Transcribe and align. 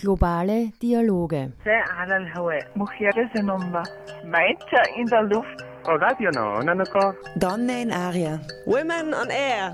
Globale 0.00 0.70
Dialoge. 0.80 1.52
in 4.96 5.06
der 5.08 5.24
Luft. 5.24 5.64
Donne 7.34 7.82
in 7.82 7.90
Aria. 7.90 8.38
Women 8.64 9.12
on 9.12 9.28
Air. 9.28 9.72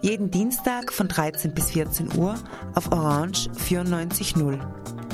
Jeden 0.00 0.32
Dienstag 0.32 0.92
von 0.92 1.06
13 1.06 1.54
bis 1.54 1.70
14 1.70 2.18
Uhr 2.18 2.34
auf 2.74 2.90
Orange 2.90 3.48
94.0. 3.50 4.58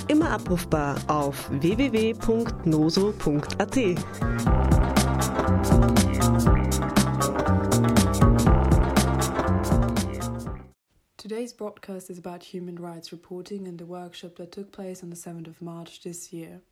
Immer 0.08 0.30
abrufbar 0.30 0.96
auf 1.06 1.50
www.noso.at. 1.50 2.08
Today's 11.28 11.52
broadcast 11.52 12.08
is 12.08 12.16
about 12.16 12.42
human 12.42 12.76
rights 12.76 13.12
reporting 13.12 13.68
and 13.68 13.76
the 13.76 13.84
workshop 13.84 14.36
that 14.36 14.50
took 14.50 14.72
place 14.72 15.02
on 15.02 15.10
the 15.10 15.14
7th 15.14 15.46
of 15.46 15.60
March 15.60 16.02
this 16.02 16.32
year. 16.32 16.62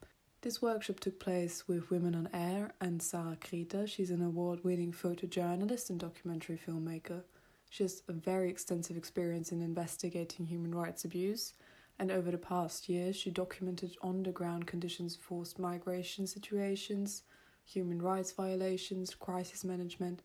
This 0.41 0.62
workshop 0.62 0.98
took 0.98 1.20
place 1.20 1.69
with 1.69 1.91
Women 1.91 2.15
on 2.15 2.30
Air 2.32 2.73
and 2.80 3.02
Sarah 3.02 3.37
Creta. 3.38 3.87
She's 3.87 4.10
an 4.10 4.23
award 4.23 4.65
winning 4.65 4.95
photojournalist 4.95 5.91
and 5.91 6.01
documentary 6.01 6.56
filmmaker. 6.56 7.24
She 7.69 7.82
has 7.82 8.02
a 8.09 8.15
very 8.15 8.48
extensive 8.48 8.96
experience 8.96 9.52
in 9.52 9.60
investigating 9.60 10.46
human 10.46 10.74
rights 10.74 11.04
abuse, 11.04 11.52
and 11.98 12.10
over 12.10 12.30
the 12.30 12.38
past 12.38 12.88
years, 12.88 13.15
she 13.15 13.30
documented 13.30 13.95
on 14.01 14.23
the 14.23 14.32
ground 14.32 14.66
conditions, 14.66 15.16
forced 15.16 15.59
migration 15.59 16.27
situations, 16.27 17.24
human 17.66 18.01
rights 18.01 18.32
violations, 18.32 19.15
crisis 19.15 19.65
management, 19.65 20.23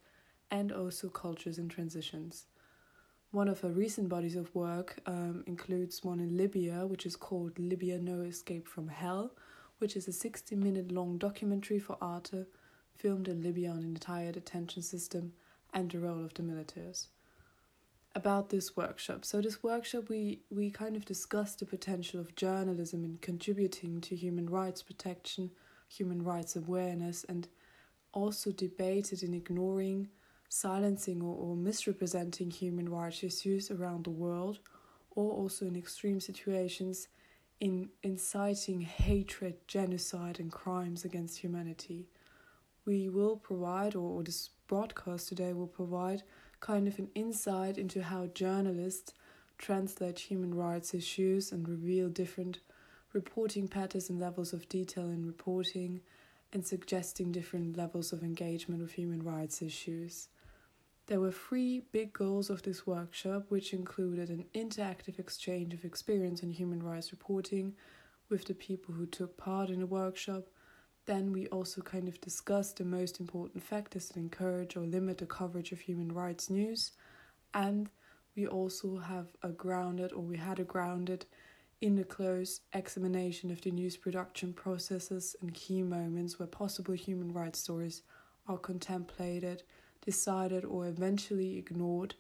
and 0.49 0.71
also 0.71 1.09
cultures 1.09 1.57
and 1.57 1.69
transitions. 1.69 2.45
One 3.31 3.47
of 3.47 3.61
her 3.61 3.69
recent 3.69 4.09
bodies 4.09 4.35
of 4.35 4.53
work 4.53 4.99
um, 5.05 5.45
includes 5.47 6.03
one 6.03 6.19
in 6.19 6.35
Libya, 6.35 6.85
which 6.85 7.05
is 7.05 7.15
called 7.15 7.57
Libya 7.57 7.97
No 7.97 8.21
Escape 8.21 8.67
from 8.67 8.89
Hell, 8.89 9.31
which 9.77 9.95
is 9.95 10.05
a 10.09 10.11
60 10.11 10.57
minute 10.57 10.91
long 10.91 11.17
documentary 11.17 11.79
for 11.79 11.97
Arte 12.01 12.45
filmed 12.97 13.29
in 13.29 13.41
Libya 13.41 13.69
on 13.71 13.79
the 13.79 13.87
entire 13.87 14.33
detention 14.33 14.81
system 14.81 15.31
and 15.73 15.89
the 15.89 15.99
role 15.99 16.25
of 16.25 16.33
the 16.33 16.43
militaries. 16.43 17.07
About 18.13 18.49
this 18.49 18.75
workshop. 18.75 19.23
So, 19.23 19.39
this 19.39 19.63
workshop, 19.63 20.09
we, 20.09 20.41
we 20.49 20.69
kind 20.69 20.97
of 20.97 21.05
discussed 21.05 21.59
the 21.59 21.65
potential 21.65 22.19
of 22.19 22.35
journalism 22.35 23.05
in 23.05 23.17
contributing 23.21 24.01
to 24.01 24.15
human 24.17 24.49
rights 24.49 24.83
protection, 24.83 25.51
human 25.87 26.21
rights 26.21 26.57
awareness, 26.57 27.23
and 27.29 27.47
also 28.11 28.51
debated 28.51 29.23
in 29.23 29.33
ignoring 29.33 30.09
silencing 30.53 31.21
or, 31.21 31.55
misrepresenting 31.55 32.51
human 32.51 32.89
rights 32.89 33.23
issues 33.23 33.71
around 33.71 34.03
the 34.03 34.09
world, 34.09 34.59
or 35.11 35.31
also 35.31 35.65
in 35.65 35.77
extreme 35.77 36.19
situations 36.19 37.07
in 37.61 37.87
inciting 38.03 38.81
hatred, 38.81 39.55
genocide, 39.65 40.41
and 40.41 40.51
crimes 40.51 41.05
against 41.05 41.37
humanity. 41.37 42.09
We 42.85 43.07
will 43.07 43.37
provide, 43.37 43.95
or, 43.95 44.17
or 44.17 44.23
this 44.23 44.49
broadcast 44.67 45.29
today 45.29 45.53
will 45.53 45.67
provide, 45.67 46.23
kind 46.59 46.85
of 46.85 46.99
an 46.99 47.07
insight 47.15 47.77
into 47.77 48.03
how 48.03 48.25
journalists 48.25 49.13
translate 49.57 50.19
human 50.19 50.53
rights 50.53 50.93
issues 50.93 51.53
and 51.53 51.69
reveal 51.69 52.09
different 52.09 52.59
reporting 53.13 53.69
patterns 53.69 54.09
and 54.09 54.19
levels 54.19 54.51
of 54.51 54.67
detail 54.67 55.05
in 55.05 55.25
reporting 55.25 56.01
and 56.51 56.67
suggesting 56.67 57.31
different 57.31 57.77
levels 57.77 58.11
of 58.11 58.21
engagement 58.21 58.81
with 58.81 58.91
human 58.91 59.23
rights 59.23 59.61
issues. 59.61 60.27
There 61.11 61.19
were 61.19 61.33
three 61.33 61.81
big 61.91 62.13
goals 62.13 62.49
of 62.49 62.63
this 62.63 62.87
workshop, 62.87 63.47
which 63.49 63.73
included 63.73 64.29
an 64.29 64.45
interactive 64.55 65.19
exchange 65.19 65.73
of 65.73 65.83
experience 65.83 66.41
in 66.41 66.51
human 66.51 66.81
rights 66.81 67.11
reporting 67.11 67.73
with 68.29 68.45
the 68.45 68.53
people 68.53 68.93
who 68.93 69.05
took 69.05 69.35
part 69.35 69.69
in 69.69 69.81
the 69.81 69.85
workshop. 69.85 70.45
Then 71.07 71.33
we 71.33 71.47
also 71.47 71.81
kind 71.81 72.07
of 72.07 72.21
discussed 72.21 72.77
the 72.77 72.85
most 72.85 73.19
important 73.19 73.61
factors 73.61 74.07
that 74.07 74.15
encourage 74.15 74.77
or 74.77 74.85
limit 74.85 75.17
the 75.17 75.25
coverage 75.25 75.73
of 75.73 75.81
human 75.81 76.13
rights 76.13 76.49
news. 76.49 76.91
And 77.53 77.89
we 78.33 78.47
also 78.47 78.95
have 78.99 79.35
a 79.43 79.49
grounded, 79.49 80.13
or 80.13 80.21
we 80.21 80.37
had 80.37 80.61
a 80.61 80.63
grounded, 80.63 81.25
in 81.81 81.99
a 81.99 82.05
close 82.05 82.61
examination 82.71 83.51
of 83.51 83.59
the 83.59 83.71
news 83.71 83.97
production 83.97 84.53
processes 84.53 85.35
and 85.41 85.53
key 85.53 85.83
moments 85.83 86.39
where 86.39 86.47
possible 86.47 86.93
human 86.93 87.33
rights 87.33 87.59
stories 87.59 88.01
are 88.47 88.57
contemplated 88.57 89.63
decided 90.05 90.65
or 90.65 90.87
eventually 90.87 91.57
ignored, 91.57 92.15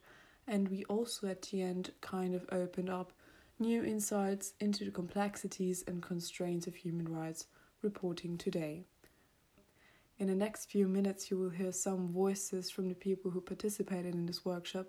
and 0.47 0.69
we 0.69 0.83
also 0.85 1.27
at 1.27 1.41
the 1.43 1.61
end 1.61 1.91
kind 2.01 2.33
of 2.33 2.45
opened 2.51 2.89
up 2.89 3.11
new 3.59 3.83
insights 3.83 4.53
into 4.59 4.85
the 4.85 4.91
complexities 4.91 5.83
and 5.87 6.01
constraints 6.01 6.67
of 6.67 6.75
human 6.75 7.07
rights 7.07 7.45
reporting 7.81 8.37
today. 8.37 8.83
In 10.17 10.27
the 10.27 10.35
next 10.35 10.69
few 10.69 10.87
minutes, 10.87 11.31
you 11.31 11.37
will 11.37 11.49
hear 11.49 11.71
some 11.71 12.09
voices 12.09 12.69
from 12.69 12.89
the 12.89 12.95
people 12.95 13.31
who 13.31 13.41
participated 13.41 14.13
in 14.13 14.25
this 14.25 14.45
workshop 14.45 14.87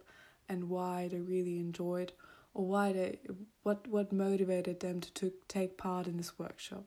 and 0.49 0.69
why 0.69 1.09
they 1.09 1.21
really 1.21 1.59
enjoyed 1.59 2.13
or 2.55 2.67
why 2.67 2.93
they 2.93 3.19
what 3.63 3.87
what 3.89 4.13
motivated 4.13 4.81
them 4.81 5.01
to, 5.01 5.11
to 5.13 5.33
take 5.49 5.79
part 5.79 6.07
in 6.07 6.17
this 6.17 6.39
workshop. 6.39 6.85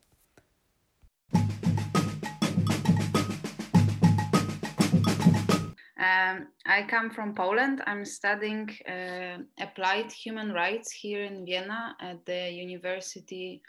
Um, 6.06 6.48
I 6.66 6.84
come 6.84 7.10
from 7.10 7.34
Poland. 7.34 7.82
I'm 7.88 8.06
studying 8.06 8.70
uh, 8.88 9.38
applied 9.60 10.12
human 10.12 10.52
rights 10.52 10.92
here 10.92 11.24
in 11.24 11.46
Vienna 11.46 11.96
at 12.00 12.26
the 12.26 12.52
University 12.52 13.62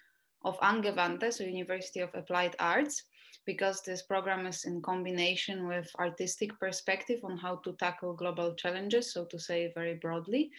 of 0.45 0.59
Angewandte, 0.61 1.33
so 1.33 1.45
University 1.45 2.01
of 2.01 2.11
Applied 2.15 2.55
Arts, 2.59 3.05
because 3.47 3.81
this 3.83 4.03
program 4.03 4.47
is 4.47 4.65
in 4.65 4.83
combination 4.83 5.67
with 5.67 5.89
artistic 5.99 6.51
perspective 6.61 7.21
on 7.25 7.39
how 7.39 7.57
to 7.65 7.73
tackle 7.75 8.13
global 8.13 8.55
challenges, 8.55 9.13
so 9.13 9.25
to 9.25 9.39
say 9.39 9.73
very 9.75 9.95
broadly. 9.95 10.51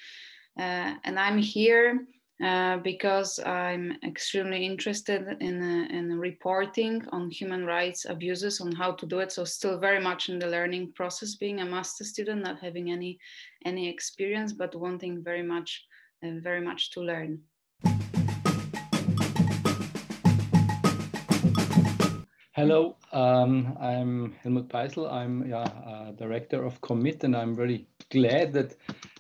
Uh, 0.58 0.96
and 1.04 1.20
I'm 1.20 1.38
here 1.38 2.08
uh, 2.44 2.78
because 2.78 3.40
I'm 3.40 3.98
extremely 4.06 4.66
interested 4.66 5.38
in, 5.40 5.62
uh, 5.62 5.96
in 5.96 6.20
reporting 6.20 7.04
on 7.12 7.32
human 7.32 7.66
rights 7.66 8.06
abuses, 8.06 8.62
on 8.62 8.72
how 8.72 8.92
to 8.92 9.06
do 9.08 9.20
it. 9.20 9.32
So 9.32 9.44
still 9.44 9.80
very 9.80 10.00
much 10.00 10.30
in 10.30 10.38
the 10.38 10.48
learning 10.48 10.94
process, 10.94 11.36
being 11.36 11.62
a 11.62 11.66
master 11.66 12.04
student, 12.04 12.44
not 12.44 12.60
having 12.60 12.92
any 12.92 13.18
any 13.66 13.90
experience, 13.90 14.54
but 14.54 14.76
wanting 14.76 15.24
very 15.24 15.44
much, 15.44 15.84
uh, 16.24 16.40
very 16.42 16.62
much 16.62 16.92
to 16.92 17.02
learn. 17.02 17.42
Hello, 22.54 22.98
um, 23.14 23.78
I'm 23.80 24.34
Helmut 24.42 24.68
Peissl. 24.70 25.12
I'm 25.12 25.48
yeah, 25.48 25.62
uh, 25.62 26.12
director 26.12 26.66
of 26.66 26.82
Commit, 26.82 27.24
and 27.24 27.36
I'm 27.36 27.56
really 27.56 27.88
glad 28.10 28.54
that 28.54 28.76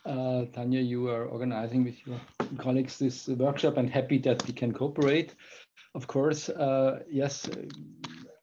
uh, 0.07 0.45
Tanya, 0.53 0.79
you 0.79 1.09
are 1.09 1.25
organizing 1.25 1.84
with 1.84 1.95
your 2.07 2.19
colleagues 2.57 2.97
this 2.97 3.28
workshop 3.28 3.78
and 3.78 3.90
happy 3.90 4.18
that 4.19 4.45
we 4.47 4.53
can 4.53 4.73
cooperate. 4.73 5.35
Of 5.94 6.07
course, 6.07 6.50
uh, 6.50 7.03
yes, 7.09 7.50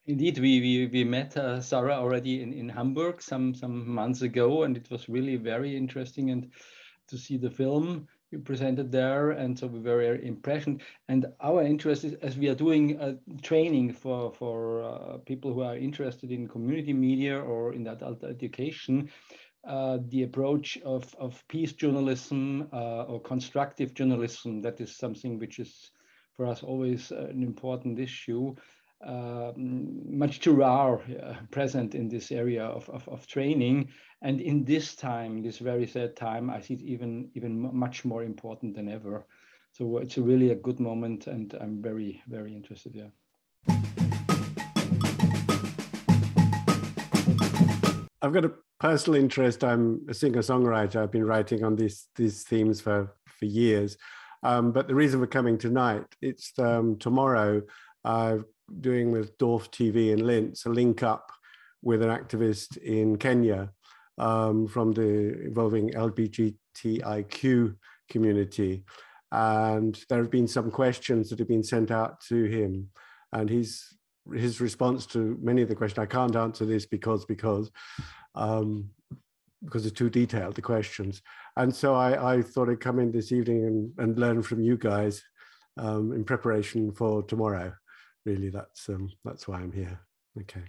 indeed, 0.07 0.39
we, 0.39 0.61
we, 0.61 0.87
we 0.93 1.05
met 1.05 1.37
uh, 1.37 1.61
Sarah 1.61 1.95
already 1.95 2.43
in, 2.43 2.53
in 2.53 2.69
Hamburg 2.69 3.23
some, 3.23 3.55
some 3.55 3.89
months 3.89 4.23
ago, 4.23 4.65
and 4.65 4.77
it 4.77 4.91
was 4.91 5.09
really 5.09 5.37
very 5.37 5.77
interesting 5.77 6.31
and 6.31 6.51
to 7.09 7.19
see 7.19 7.37
the 7.37 7.51
film 7.51 8.07
you 8.31 8.41
presented 8.41 8.91
there, 8.91 9.31
and 9.31 9.59
so 9.59 9.67
we 9.67 9.79
were 9.79 9.99
very 9.99 10.27
impressed. 10.27 10.69
And 11.09 11.27
our 11.41 11.63
interest 11.63 12.05
is, 12.05 12.15
as 12.15 12.37
we 12.37 12.49
are 12.49 12.55
doing 12.55 12.99
a 13.01 13.17
training 13.43 13.93
for 13.93 14.33
for 14.33 14.83
uh, 14.83 15.19
people 15.19 15.53
who 15.53 15.63
are 15.63 15.77
interested 15.77 16.31
in 16.33 16.49
community 16.49 16.93
media 16.93 17.38
or 17.38 17.73
in 17.75 17.87
adult 17.87 18.25
education, 18.25 19.11
uh, 19.66 19.99
the 20.08 20.25
approach 20.25 20.78
of, 20.84 21.14
of 21.19 21.43
peace 21.49 21.72
journalism 21.72 22.69
uh, 22.72 23.05
or 23.05 23.20
constructive 23.20 23.94
journalism. 23.94 24.61
That 24.61 24.81
is 24.81 24.96
something 24.96 25.38
which 25.38 25.58
is 25.58 25.90
for 26.37 26.46
us 26.46 26.62
always 26.62 27.11
an 27.11 27.43
important 27.43 27.99
issue. 27.99 28.55
Um, 29.05 30.19
much 30.19 30.40
too 30.40 30.55
rare 30.55 30.99
uh, 30.99 31.34
present 31.50 31.94
in 31.94 32.08
this 32.08 32.32
area 32.32 32.64
of, 32.64 32.88
of, 32.88 33.06
of, 33.08 33.26
training. 33.26 33.88
And 34.22 34.40
in 34.40 34.64
this 34.64 34.94
time, 34.94 35.43
this 35.43 35.58
very 35.58 35.87
sad 35.87 36.16
time, 36.16 36.49
I 36.49 36.61
see 36.61 36.75
it 36.75 36.82
even, 36.82 37.31
even 37.34 37.76
much 37.76 38.05
more 38.05 38.22
important 38.22 38.75
than 38.75 38.88
ever. 38.88 39.26
So 39.72 39.99
it's 39.99 40.16
a 40.16 40.22
really 40.22 40.50
a 40.50 40.55
good 40.55 40.81
moment, 40.81 41.26
and 41.26 41.52
I'm 41.61 41.82
very, 41.82 42.22
very 42.28 42.55
interested. 42.55 42.94
Yeah. 42.94 43.08
I've 48.22 48.32
got 48.32 48.46
a 48.46 48.52
personal 48.81 49.21
interest. 49.21 49.65
I'm 49.65 50.00
a 50.09 50.15
singer-songwriter. 50.15 50.97
I've 50.97 51.12
been 51.12 51.26
writing 51.26 51.65
on 51.65 51.76
these 51.76 52.09
these 52.17 52.43
themes 52.43 52.81
for 52.81 53.15
for 53.38 53.44
years. 53.44 53.97
Um, 54.43 54.73
but 54.73 54.88
the 54.88 54.94
reason 54.94 55.21
for 55.21 55.26
coming 55.26 55.59
tonight, 55.59 56.05
it's 56.21 56.53
um, 56.59 56.99
tomorrow. 56.99 57.62
I'm 58.05 58.41
uh, 58.41 58.43
doing 58.81 59.11
with 59.11 59.38
Dorf 59.38 59.71
TV 59.71 60.12
in 60.12 60.26
Linz 60.26 60.67
a 60.67 60.69
link 60.69 61.03
up 61.03 61.32
with 61.82 62.03
an 62.03 62.11
activist 62.11 62.76
in 62.79 63.17
Kenya 63.17 63.71
um, 64.19 64.67
from 64.67 64.93
the 64.93 65.43
involving 65.44 65.91
LGBTIQ 65.91 67.76
community. 68.11 68.85
And 69.32 69.99
there 70.09 70.19
have 70.19 70.31
been 70.31 70.49
some 70.49 70.71
questions 70.71 71.31
that 71.31 71.38
have 71.38 71.49
been 71.49 71.65
sent 71.65 71.91
out 71.91 72.21
to 72.29 72.44
him. 72.44 72.91
And 73.32 73.50
he's 73.50 73.97
his 74.32 74.61
response 74.61 75.06
to 75.06 75.38
many 75.43 75.62
of 75.62 75.69
the 75.69 75.75
questions, 75.75 76.03
I 76.03 76.06
can't 76.06 76.37
answer 76.37 76.65
this 76.65 76.87
because, 76.87 77.25
because, 77.25 77.71
um, 78.35 78.91
because 79.62 79.87
it's 79.87 79.97
too 79.97 80.11
detailed, 80.11 80.55
the 80.55 80.62
questions. 80.62 81.23
And 81.56 81.75
so 81.75 81.94
I, 81.94 82.37
I 82.37 82.43
thought 82.43 82.69
I'd 82.69 82.81
come 82.81 82.99
in 82.99 83.12
this 83.12 83.32
evening 83.32 83.65
and, 83.67 83.93
and 83.99 84.19
learn 84.19 84.43
from 84.43 84.61
you 84.61 84.76
guys 84.76 85.23
um, 85.76 86.12
in 86.12 86.25
preparation 86.25 86.93
for 86.93 87.23
tomorrow. 87.23 87.73
Really, 88.25 88.50
that's, 88.50 88.88
um, 88.88 89.11
that's 89.25 89.47
why 89.47 89.59
I'm 89.61 89.73
here. 89.73 90.00
Okay. 90.41 90.65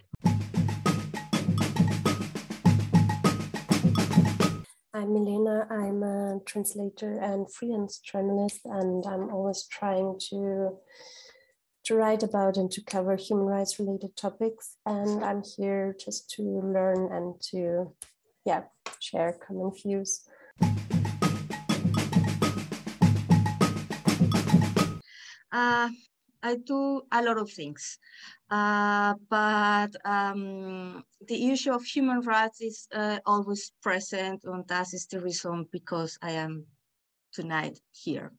I'm 4.94 5.14
Milena. 5.14 5.68
I'm 5.70 6.04
a 6.04 6.40
translator 6.46 7.20
and 7.20 7.52
freelance 7.52 8.00
journalist, 8.00 8.62
and 8.66 9.06
I'm 9.06 9.30
always 9.30 9.68
trying 9.68 10.20
to 10.30 10.78
to 11.86 11.96
write 11.96 12.24
about 12.24 12.58
and 12.58 12.72
to 12.72 12.82
cover 12.82 13.16
human 13.16 13.46
rights 13.46 13.80
related 13.80 14.16
topics. 14.18 14.78
And 14.86 15.24
I'm 15.24 15.44
here 15.58 15.96
just 16.04 16.30
to 16.32 16.42
learn 16.42 17.12
and 17.12 17.40
to, 17.52 17.94
yeah, 18.44 18.64
share 19.00 19.34
common 19.34 19.72
views. 19.72 20.28
Uh, 25.52 25.90
I 26.44 26.56
do 26.64 27.04
a 27.12 27.24
lot 27.24 27.38
of 27.38 27.50
things, 27.52 27.98
uh, 28.50 29.14
but 29.30 29.96
um, 30.04 31.04
the 31.28 31.52
issue 31.52 31.72
of 31.72 31.84
human 31.84 32.22
rights 32.22 32.62
is 32.62 32.88
uh, 32.94 33.20
always 33.26 33.72
present, 33.82 34.44
and 34.44 34.68
that 34.68 34.94
is 34.94 35.08
the 35.08 35.22
reason 35.22 35.66
because 35.72 36.18
I 36.22 36.32
am 36.32 36.66
tonight 37.32 37.80
here. 37.92 38.34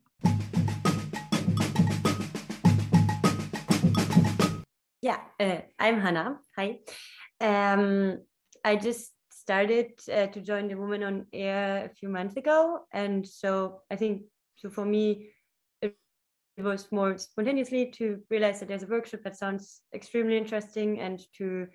Yeah, 5.07 5.21
uh, 5.39 5.61
I'm 5.79 6.01
Hannah. 6.01 6.41
Hi. 6.57 6.81
Um, 7.41 8.25
I 8.65 8.75
just 8.75 9.13
started 9.31 9.93
uh, 10.13 10.27
to 10.27 10.41
join 10.41 10.67
the 10.67 10.75
Women 10.75 11.05
on 11.05 11.27
Air 11.33 11.85
a 11.85 11.95
few 11.95 12.09
months 12.09 12.37
ago, 12.37 12.81
and 12.93 13.25
so 13.25 13.83
I 13.89 13.95
think 13.95 14.23
so 14.57 14.69
for 14.69 14.85
me 14.85 15.31
it, 15.81 15.95
was 16.59 16.91
more 16.91 17.19
spontaneously 17.19 17.93
to 17.99 18.19
realize 18.31 18.59
that 18.59 18.67
there's 18.67 18.83
a 18.83 18.89
workshop 18.89 19.21
that 19.23 19.37
sounds 19.37 19.81
extremely 19.95 20.37
interesting, 20.37 20.99
and 20.99 21.21
to 21.39 21.69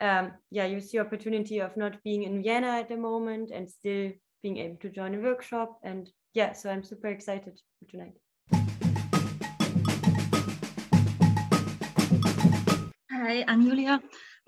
um, 0.00 0.32
yeah 0.50 0.64
use 0.64 0.90
the 0.90 1.00
opportunity 1.00 1.58
of 1.60 1.76
not 1.76 2.02
being 2.02 2.22
in 2.22 2.42
Vienna 2.42 2.78
at 2.78 2.88
the 2.88 2.96
moment 2.96 3.50
and 3.50 3.68
still 3.68 4.10
being 4.42 4.56
able 4.56 4.76
to 4.76 4.88
join 4.88 5.14
a 5.14 5.18
workshop, 5.18 5.78
and 5.82 6.10
yeah, 6.32 6.54
so 6.54 6.70
I'm 6.70 6.82
super 6.82 7.08
excited 7.08 7.60
for 7.78 7.90
tonight. 7.90 8.14
Hi, 13.30 13.44
I'm 13.46 13.64
Julia. 13.64 14.02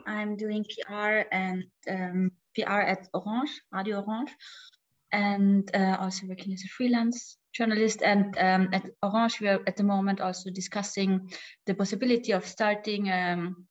I'm 0.06 0.34
doing 0.37 0.64
PR 0.64 1.23
and 1.31 1.62
um, 1.88 2.32
PR 2.56 2.81
at 2.81 3.06
Orange, 3.14 3.52
Radio 3.70 4.00
Orange, 4.00 4.32
and 5.12 5.70
uh, 5.73 5.99
also 6.00 6.26
working 6.26 6.52
as 6.52 6.64
a 6.64 6.75
freelance 6.76 7.37
journalist. 7.52 8.02
And 8.02 8.37
um, 8.37 8.70
at 8.73 8.84
Orange, 9.00 9.40
we 9.40 9.46
are 9.46 9.61
at 9.69 9.76
the 9.76 9.84
moment 9.84 10.20
also 10.20 10.50
discussing 10.50 11.31
the 11.64 11.75
possibility 11.75 12.32
of 12.32 12.44
starting 12.44 13.08
um, 13.08 13.67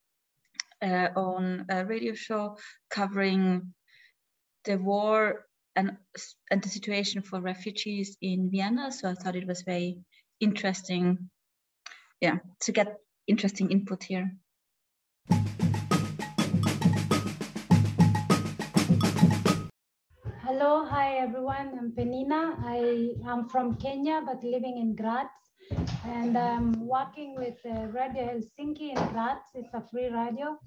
uh, 0.81 1.09
on 1.17 1.65
a 1.69 1.83
radio 1.83 2.13
show 2.13 2.55
covering 2.89 3.73
the 4.63 4.77
war 4.77 5.45
and, 5.75 5.97
and 6.49 6.63
the 6.63 6.69
situation 6.69 7.21
for 7.21 7.41
refugees 7.41 8.15
in 8.21 8.49
Vienna. 8.49 8.93
So 8.93 9.09
I 9.09 9.15
thought 9.15 9.35
it 9.35 9.45
was 9.45 9.63
very 9.63 9.97
interesting, 10.39 11.29
yeah, 12.21 12.37
to 12.61 12.71
get 12.71 12.95
interesting 13.27 13.71
input 13.71 14.03
here. 14.03 14.31
Hello, 20.51 20.83
hi 20.83 21.13
everyone. 21.15 21.69
I'm 21.80 21.92
Penina. 21.98 22.57
I 22.65 23.13
am 23.25 23.48
from 23.48 23.75
Kenya 23.75 24.21
but 24.25 24.44
living 24.44 24.80
in 24.80 24.95
Graz. 24.95 25.30
And 26.03 26.38
I'm 26.38 26.74
working 26.86 27.36
with 27.38 27.56
uh, 27.65 27.86
Radio 27.98 28.24
Helsinki 28.27 28.89
in 28.89 29.13
Graz. 29.13 29.39
It's 29.56 29.74
a 29.74 29.81
free 29.89 30.09
radio. 30.09 30.59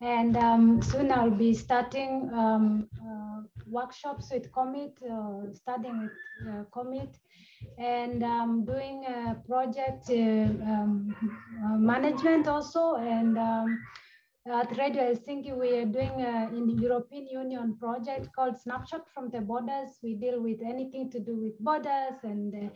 And 0.00 0.38
um, 0.38 0.80
soon 0.80 1.12
I'll 1.12 1.38
be 1.44 1.52
starting 1.52 2.30
um, 2.32 2.88
uh, 2.98 3.42
workshops 3.66 4.30
with 4.32 4.50
Commit, 4.52 4.94
uh, 5.04 5.52
studying 5.52 6.00
with 6.04 6.48
uh, 6.48 6.64
Commit, 6.72 7.18
and 7.76 8.22
um, 8.24 8.64
doing 8.64 9.04
project 9.46 10.08
uh, 10.08 10.48
uh, 10.72 11.76
management 11.76 12.48
also. 12.48 12.94
And 12.94 13.36
um, 13.36 13.82
at 14.48 14.78
Radio 14.78 15.02
Helsinki, 15.02 15.56
we 15.56 15.76
are 15.78 15.84
doing 15.84 16.22
a 16.22 16.48
in 16.54 16.66
the 16.66 16.80
European 16.80 17.26
Union 17.26 17.76
project 17.78 18.28
called 18.32 18.56
Snapshot 18.56 19.08
from 19.12 19.28
the 19.30 19.40
Borders. 19.40 19.98
We 20.02 20.14
deal 20.14 20.40
with 20.40 20.60
anything 20.64 21.10
to 21.10 21.18
do 21.18 21.36
with 21.36 21.58
borders 21.58 22.18
and 22.22 22.54
uh, 22.54 22.68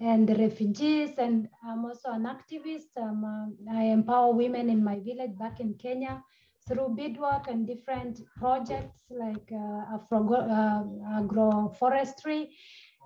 and 0.00 0.28
refugees. 0.38 1.12
And 1.16 1.48
I'm 1.66 1.84
also 1.86 2.10
an 2.10 2.24
activist. 2.24 2.92
Um, 3.00 3.24
uh, 3.24 3.74
I 3.74 3.84
empower 3.84 4.34
women 4.34 4.68
in 4.68 4.84
my 4.84 4.98
village 5.00 5.38
back 5.38 5.60
in 5.60 5.74
Kenya 5.74 6.22
through 6.68 6.94
beadwork 6.96 7.48
and 7.48 7.66
different 7.66 8.20
projects 8.36 9.04
like 9.10 9.50
uh, 9.52 9.94
Afro, 9.94 10.30
uh, 10.34 10.84
agroforestry. 11.20 12.48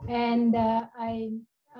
And 0.09 0.57
uh, 0.57 0.87
I 0.99 1.31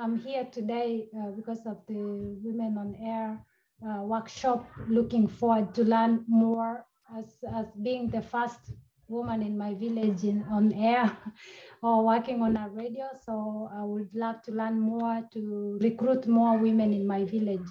am 0.01 0.19
here 0.19 0.47
today 0.53 1.09
uh, 1.17 1.31
because 1.31 1.67
of 1.67 1.79
the 1.89 1.99
Women 2.45 2.79
on 2.79 2.95
Air 3.03 3.45
uh, 3.87 4.03
workshop, 4.03 4.67
looking 4.89 5.27
forward 5.29 5.75
to 5.75 5.85
learn 5.85 6.25
more 6.29 6.85
as, 7.17 7.27
as 7.55 7.67
being 7.83 8.09
the 8.09 8.23
first 8.23 8.73
woman 9.09 9.43
in 9.43 9.57
my 9.57 9.75
village 9.75 10.25
in, 10.25 10.45
on 10.51 10.73
air 10.73 11.17
or 11.83 12.05
working 12.05 12.43
on 12.43 12.57
a 12.57 12.69
radio. 12.71 13.09
So 13.25 13.71
I 13.73 13.85
would 13.85 14.15
love 14.15 14.43
to 14.43 14.53
learn 14.53 14.79
more 14.79 15.23
to 15.33 15.79
recruit 15.81 16.27
more 16.27 16.59
women 16.59 16.93
in 16.93 17.07
my 17.07 17.25
village 17.25 17.67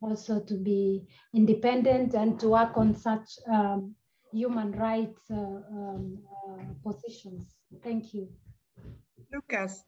also 0.00 0.40
to 0.40 0.54
be 0.54 1.06
independent 1.34 2.14
and 2.14 2.38
to 2.40 2.48
work 2.48 2.76
on 2.76 2.94
such 2.94 3.38
um, 3.50 3.94
human 4.32 4.72
rights 4.72 5.22
uh, 5.30 5.34
um, 5.34 6.18
uh, 6.48 6.62
positions. 6.82 7.56
Thank 7.82 8.14
you. 8.14 8.28
Lucas. 9.32 9.84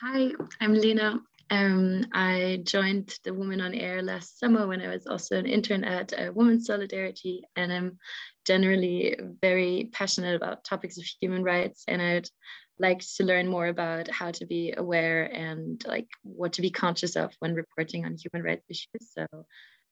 Hi, 0.00 0.32
I'm 0.60 0.74
Lena. 0.74 1.20
Um, 1.50 2.06
I 2.12 2.62
joined 2.64 3.16
the 3.22 3.32
Women 3.32 3.60
on 3.60 3.74
Air 3.74 4.02
last 4.02 4.40
summer 4.40 4.66
when 4.66 4.80
I 4.80 4.88
was 4.88 5.06
also 5.06 5.38
an 5.38 5.46
intern 5.46 5.84
at 5.84 6.12
uh, 6.12 6.32
Women's 6.34 6.66
Solidarity, 6.66 7.44
and 7.54 7.72
I'm 7.72 7.98
generally 8.44 9.16
very 9.40 9.90
passionate 9.92 10.34
about 10.34 10.64
topics 10.64 10.98
of 10.98 11.04
human 11.20 11.44
rights. 11.44 11.84
And 11.86 12.02
I'd 12.02 12.28
like 12.80 13.04
to 13.18 13.24
learn 13.24 13.46
more 13.46 13.68
about 13.68 14.10
how 14.10 14.32
to 14.32 14.46
be 14.46 14.74
aware 14.76 15.32
and 15.32 15.80
like 15.86 16.08
what 16.24 16.54
to 16.54 16.62
be 16.62 16.70
conscious 16.70 17.14
of 17.14 17.32
when 17.38 17.54
reporting 17.54 18.04
on 18.04 18.16
human 18.16 18.44
rights 18.44 18.66
issues. 18.68 19.12
So 19.12 19.26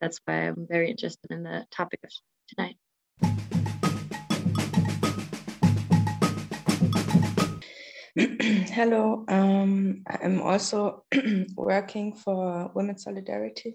that's 0.01 0.21
why 0.25 0.49
I'm 0.49 0.67
very 0.69 0.91
interested 0.91 1.31
in 1.31 1.45
the 1.45 1.65
topic 1.71 2.01
of 2.03 2.11
tonight. 2.49 2.77
Hello, 8.73 9.23
um, 9.29 10.03
I'm 10.07 10.41
also 10.41 11.05
working 11.57 12.15
for 12.15 12.71
Women's 12.75 13.03
Solidarity 13.05 13.75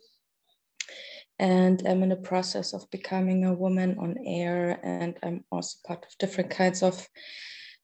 and 1.38 1.88
I'm 1.88 2.02
in 2.02 2.10
the 2.10 2.16
process 2.16 2.74
of 2.74 2.90
becoming 2.90 3.46
a 3.46 3.54
woman 3.54 4.00
on 4.00 4.16
air 4.26 4.80
and 4.82 5.16
I'm 5.22 5.44
also 5.52 5.78
part 5.86 6.04
of 6.04 6.18
different 6.18 6.50
kinds 6.50 6.82
of 6.82 7.08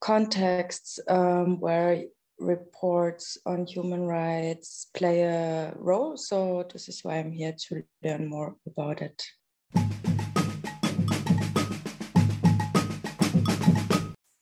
contexts 0.01 0.97
um, 1.07 1.59
where 1.59 2.05
reports 2.39 3.37
on 3.45 3.67
human 3.67 4.07
rights 4.07 4.87
play 4.95 5.21
a 5.21 5.71
role. 5.77 6.17
So 6.17 6.67
this 6.73 6.89
is 6.89 7.01
why 7.03 7.19
I'm 7.19 7.31
here 7.31 7.53
to 7.67 7.83
learn 8.03 8.27
more 8.27 8.55
about 8.65 9.03
it. 9.03 9.23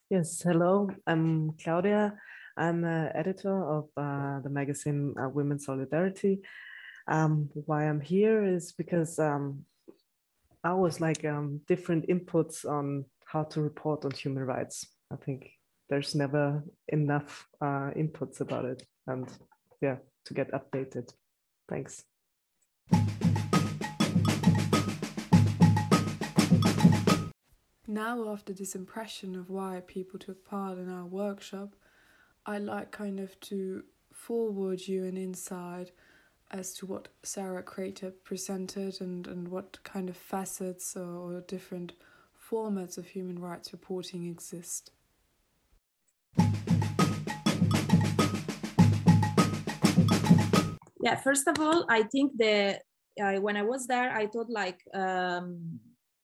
Yes, 0.10 0.42
hello, 0.42 0.90
I'm 1.06 1.52
Claudia. 1.62 2.14
I'm 2.58 2.84
an 2.84 3.12
editor 3.16 3.64
of 3.64 3.90
uh, 3.98 4.40
the 4.42 4.50
magazine 4.50 5.16
uh, 5.20 5.30
Women's 5.30 5.66
Solidarity. 5.66 6.42
Um, 7.08 7.50
why 7.54 7.88
I'm 7.88 8.02
here 8.02 8.44
is 8.44 8.74
because 8.74 9.20
um, 9.20 9.66
I 10.64 10.74
was 10.74 11.02
like 11.02 11.26
um, 11.26 11.62
different 11.68 12.08
inputs 12.08 12.66
on 12.66 13.06
how 13.26 13.44
to 13.44 13.62
report 13.62 14.06
on 14.06 14.12
human 14.12 14.44
rights. 14.44 14.86
I 15.12 15.16
think 15.16 15.50
there's 15.90 16.16
never 16.16 16.64
enough 16.88 17.48
uh, 17.62 17.92
inputs 17.98 18.42
about 18.42 18.66
it, 18.66 18.84
and 19.08 19.28
yeah, 19.82 19.98
to 20.26 20.34
get 20.34 20.52
updated. 20.52 21.12
Thanks. 21.70 22.04
now 27.92 28.30
after 28.30 28.54
this 28.54 28.74
impression 28.74 29.36
of 29.36 29.50
why 29.50 29.82
people 29.86 30.18
took 30.18 30.46
part 30.46 30.78
in 30.78 30.90
our 30.90 31.06
workshop, 31.06 31.76
I 32.46 32.58
like 32.58 32.92
kind 32.92 33.20
of 33.20 33.40
to 33.42 33.84
forward 34.12 34.88
you 34.88 35.06
an 35.06 35.16
insight 35.18 35.92
as 36.50 36.74
to 36.74 36.86
what 36.86 37.08
Sarah 37.24 37.64
Creta 37.64 38.12
presented 38.24 39.00
and, 39.00 39.28
and 39.28 39.48
what 39.48 39.78
kind 39.84 40.10
of 40.10 40.18
facets 40.18 40.96
or 40.98 41.42
different 41.42 41.94
formats 42.52 42.98
of 42.98 43.08
human 43.08 43.40
rights 43.40 43.72
reporting 43.72 44.28
exist. 44.28 44.92
Yeah, 51.04 51.16
first 51.24 51.48
of 51.48 51.60
all, 51.60 51.86
I 51.90 52.04
think 52.04 52.34
the 52.38 52.80
uh, 53.22 53.34
when 53.40 53.58
I 53.58 53.64
was 53.64 53.88
there, 53.88 54.12
I 54.12 54.28
thought 54.28 54.50
like 54.50 54.80
um, 54.94 55.80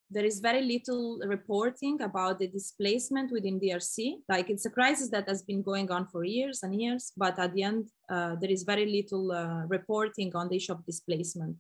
there 0.09 0.23
is 0.23 0.39
very 0.39 0.61
little 0.61 1.19
reporting 1.25 2.01
about 2.01 2.39
the 2.39 2.47
displacement 2.47 3.31
within 3.31 3.59
DRC. 3.59 4.15
Like 4.29 4.49
it's 4.49 4.65
a 4.65 4.69
crisis 4.69 5.09
that 5.09 5.27
has 5.27 5.43
been 5.43 5.61
going 5.61 5.91
on 5.91 6.07
for 6.07 6.23
years 6.23 6.63
and 6.63 6.79
years, 6.79 7.11
but 7.17 7.37
at 7.37 7.53
the 7.53 7.63
end, 7.63 7.89
uh, 8.09 8.35
there 8.39 8.49
is 8.49 8.63
very 8.63 8.85
little 8.85 9.31
uh, 9.31 9.65
reporting 9.67 10.33
on 10.35 10.47
the 10.47 10.55
issue 10.55 10.73
of 10.73 10.85
displacement. 10.85 11.57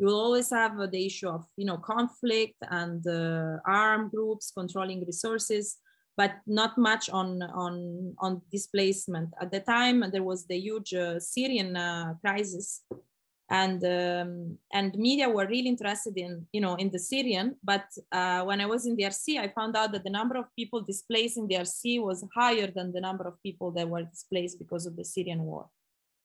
You 0.00 0.06
will 0.06 0.20
always 0.20 0.50
have 0.50 0.78
uh, 0.80 0.86
the 0.86 1.06
issue 1.06 1.28
of 1.28 1.46
you 1.56 1.66
know 1.66 1.78
conflict 1.78 2.56
and 2.68 3.06
uh, 3.06 3.58
armed 3.64 4.10
groups 4.10 4.50
controlling 4.50 5.04
resources, 5.06 5.76
but 6.16 6.32
not 6.48 6.76
much 6.76 7.08
on 7.10 7.42
on 7.42 8.14
on 8.18 8.42
displacement. 8.50 9.30
At 9.40 9.52
the 9.52 9.60
time, 9.60 10.04
there 10.10 10.24
was 10.24 10.46
the 10.46 10.58
huge 10.58 10.94
uh, 10.94 11.20
Syrian 11.20 11.76
uh, 11.76 12.14
crisis 12.20 12.82
and 13.50 13.84
um, 13.84 14.58
and 14.72 14.94
media 14.94 15.28
were 15.28 15.46
really 15.46 15.68
interested 15.68 16.16
in 16.16 16.46
you 16.52 16.60
know 16.60 16.74
in 16.76 16.90
the 16.90 16.98
Syrian. 16.98 17.56
But 17.62 17.84
uh, 18.10 18.42
when 18.44 18.60
I 18.60 18.66
was 18.66 18.86
in 18.86 18.96
DRC, 18.96 19.38
I 19.38 19.48
found 19.48 19.76
out 19.76 19.92
that 19.92 20.04
the 20.04 20.10
number 20.10 20.36
of 20.36 20.46
people 20.56 20.80
displaced 20.80 21.36
in 21.36 21.48
DRC 21.48 22.02
was 22.02 22.24
higher 22.34 22.70
than 22.74 22.92
the 22.92 23.00
number 23.00 23.24
of 23.24 23.42
people 23.42 23.70
that 23.72 23.88
were 23.88 24.02
displaced 24.02 24.58
because 24.58 24.86
of 24.86 24.96
the 24.96 25.04
Syrian 25.04 25.42
war. 25.42 25.68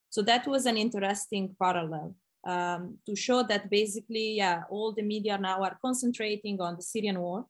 So 0.09 0.21
that 0.23 0.47
was 0.47 0.65
an 0.65 0.77
interesting 0.77 1.55
parallel 1.61 2.15
um, 2.47 2.97
to 3.05 3.15
show 3.15 3.43
that 3.43 3.69
basically, 3.69 4.37
yeah, 4.37 4.63
all 4.69 4.93
the 4.93 5.03
media 5.03 5.37
now 5.37 5.61
are 5.61 5.77
concentrating 5.81 6.59
on 6.61 6.77
the 6.77 6.81
Syrian 6.81 7.19
war, 7.19 7.45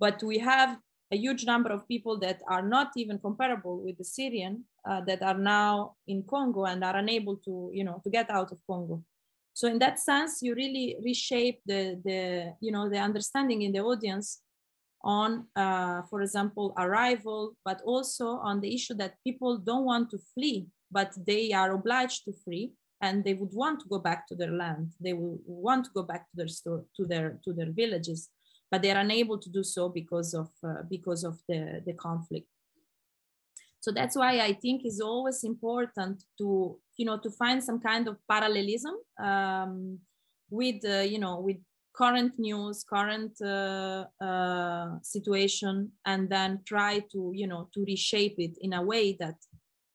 but 0.00 0.22
we 0.22 0.38
have 0.38 0.78
a 1.12 1.16
huge 1.16 1.44
number 1.44 1.70
of 1.70 1.86
people 1.86 2.18
that 2.18 2.40
are 2.48 2.62
not 2.62 2.90
even 2.96 3.18
comparable 3.18 3.82
with 3.84 3.98
the 3.98 4.04
Syrian 4.04 4.64
uh, 4.88 5.00
that 5.02 5.22
are 5.22 5.38
now 5.38 5.94
in 6.06 6.22
Congo 6.22 6.64
and 6.64 6.84
are 6.84 6.96
unable 6.96 7.36
to, 7.38 7.70
you 7.72 7.84
know, 7.84 8.00
to 8.04 8.10
get 8.10 8.30
out 8.30 8.52
of 8.52 8.58
Congo. 8.66 9.02
So 9.52 9.68
in 9.68 9.78
that 9.78 9.98
sense, 9.98 10.42
you 10.42 10.54
really 10.54 10.96
reshape 11.02 11.60
the, 11.66 12.00
the 12.04 12.54
you 12.60 12.72
know, 12.72 12.88
the 12.88 12.98
understanding 12.98 13.62
in 13.62 13.72
the 13.72 13.80
audience 13.80 14.40
on, 15.02 15.46
uh, 15.54 16.02
for 16.10 16.22
example, 16.22 16.74
arrival, 16.78 17.54
but 17.64 17.80
also 17.82 18.26
on 18.26 18.60
the 18.60 18.74
issue 18.74 18.94
that 18.94 19.14
people 19.22 19.58
don't 19.58 19.84
want 19.84 20.10
to 20.10 20.18
flee, 20.34 20.66
but 20.90 21.12
they 21.26 21.52
are 21.52 21.72
obliged 21.72 22.24
to 22.24 22.32
flee 22.32 22.72
and 23.00 23.22
they 23.22 23.34
would 23.34 23.52
want 23.52 23.80
to 23.80 23.88
go 23.88 23.98
back 23.98 24.26
to 24.26 24.34
their 24.34 24.50
land. 24.50 24.92
They 25.00 25.12
will 25.12 25.38
want 25.46 25.84
to 25.84 25.90
go 25.94 26.02
back 26.02 26.22
to 26.30 26.36
their 26.36 26.48
store, 26.48 26.84
to 26.96 27.06
their 27.06 27.38
to 27.44 27.52
their 27.52 27.70
villages 27.70 28.30
but 28.74 28.82
they 28.82 28.90
are 28.90 28.98
unable 28.98 29.38
to 29.38 29.48
do 29.50 29.62
so 29.62 29.88
because 29.88 30.34
of 30.34 30.48
uh, 30.64 30.82
because 30.90 31.22
of 31.22 31.38
the, 31.48 31.80
the 31.86 31.92
conflict. 31.92 32.48
So 33.84 33.92
that's 33.92 34.16
why 34.16 34.40
I 34.40 34.54
think 34.54 34.80
it's 34.84 35.02
always 35.02 35.44
important 35.44 36.24
to 36.38 36.78
you 36.96 37.04
know 37.04 37.18
to 37.18 37.30
find 37.30 37.62
some 37.62 37.80
kind 37.80 38.08
of 38.08 38.16
parallelism 38.26 38.94
um, 39.22 39.98
with 40.48 40.82
uh, 40.86 41.00
you 41.12 41.18
know 41.18 41.40
with 41.40 41.58
current 41.94 42.32
news, 42.38 42.82
current 42.82 43.36
uh, 43.42 44.06
uh, 44.24 44.88
situation, 45.02 45.92
and 46.06 46.30
then 46.30 46.60
try 46.64 47.00
to 47.12 47.32
you 47.34 47.46
know 47.46 47.68
to 47.74 47.84
reshape 47.84 48.36
it 48.38 48.56
in 48.62 48.72
a 48.72 48.80
way 48.80 49.18
that 49.20 49.36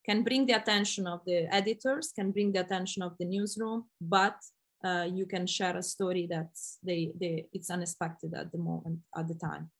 can 0.05 0.23
bring 0.23 0.45
the 0.45 0.53
attention 0.53 1.07
of 1.07 1.21
the 1.25 1.51
editors, 1.51 2.11
can 2.15 2.29
bring 2.29 2.51
the 2.51 2.59
attention 2.59 3.01
of 3.01 3.13
the 3.17 3.25
newsroom, 3.25 3.85
but 3.99 4.37
uh, 4.85 5.07
you 5.11 5.25
can 5.25 5.47
share 5.47 5.75
a 5.75 5.81
story 5.81 6.27
that's 6.29 6.77
they, 6.83 7.11
they 7.19 7.47
it's 7.53 7.71
unexpected 7.71 8.35
at 8.35 8.51
the 8.51 8.59
moment 8.59 8.99
at 9.17 9.27
the 9.27 9.33
time 9.33 9.71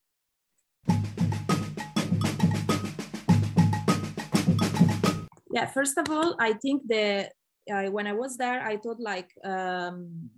yeah 5.52 5.66
first 5.66 5.98
of 5.98 6.10
all 6.10 6.36
i 6.40 6.54
think 6.54 6.82
the 6.88 7.30
uh, 7.72 7.90
when 7.92 8.08
i 8.08 8.14
was 8.14 8.38
there 8.38 8.62
i 8.62 8.78
thought 8.78 9.00
like 9.00 9.30
um, 9.44 10.30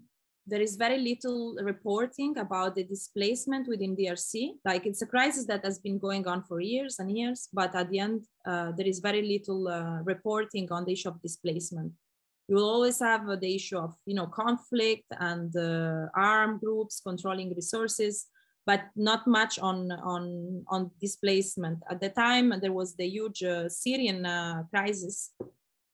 there 0.47 0.61
is 0.61 0.75
very 0.75 0.97
little 0.97 1.55
reporting 1.61 2.37
about 2.37 2.75
the 2.75 2.83
displacement 2.83 3.67
within 3.67 3.95
DRC. 3.95 4.53
Like 4.65 4.87
it's 4.87 5.03
a 5.03 5.05
crisis 5.05 5.45
that 5.45 5.63
has 5.63 5.77
been 5.79 5.99
going 5.99 6.27
on 6.27 6.43
for 6.43 6.59
years 6.59 6.97
and 6.97 7.15
years, 7.15 7.47
but 7.53 7.75
at 7.75 7.89
the 7.91 7.99
end, 7.99 8.25
uh, 8.45 8.71
there 8.75 8.87
is 8.87 8.99
very 8.99 9.21
little 9.21 9.67
uh, 9.67 10.01
reporting 10.01 10.67
on 10.71 10.83
the 10.83 10.93
issue 10.93 11.09
of 11.09 11.21
displacement 11.21 11.93
you 12.51 12.57
will 12.57 12.69
always 12.69 12.99
have 12.99 13.25
the 13.39 13.55
issue 13.55 13.77
of 13.77 13.95
you 14.05 14.13
know 14.13 14.27
conflict 14.27 15.05
and 15.19 15.55
uh, 15.55 16.07
armed 16.15 16.59
groups 16.59 17.01
controlling 17.01 17.53
resources 17.55 18.27
but 18.65 18.83
not 18.95 19.25
much 19.27 19.59
on 19.59 19.91
on 19.91 20.63
on 20.67 20.91
displacement. 20.99 21.79
At 21.89 21.99
the 21.99 22.09
time 22.09 22.53
there 22.61 22.73
was 22.73 22.95
the 22.95 23.07
huge 23.07 23.43
uh, 23.43 23.69
syrian 23.69 24.25
uh, 24.25 24.63
crisis 24.69 25.33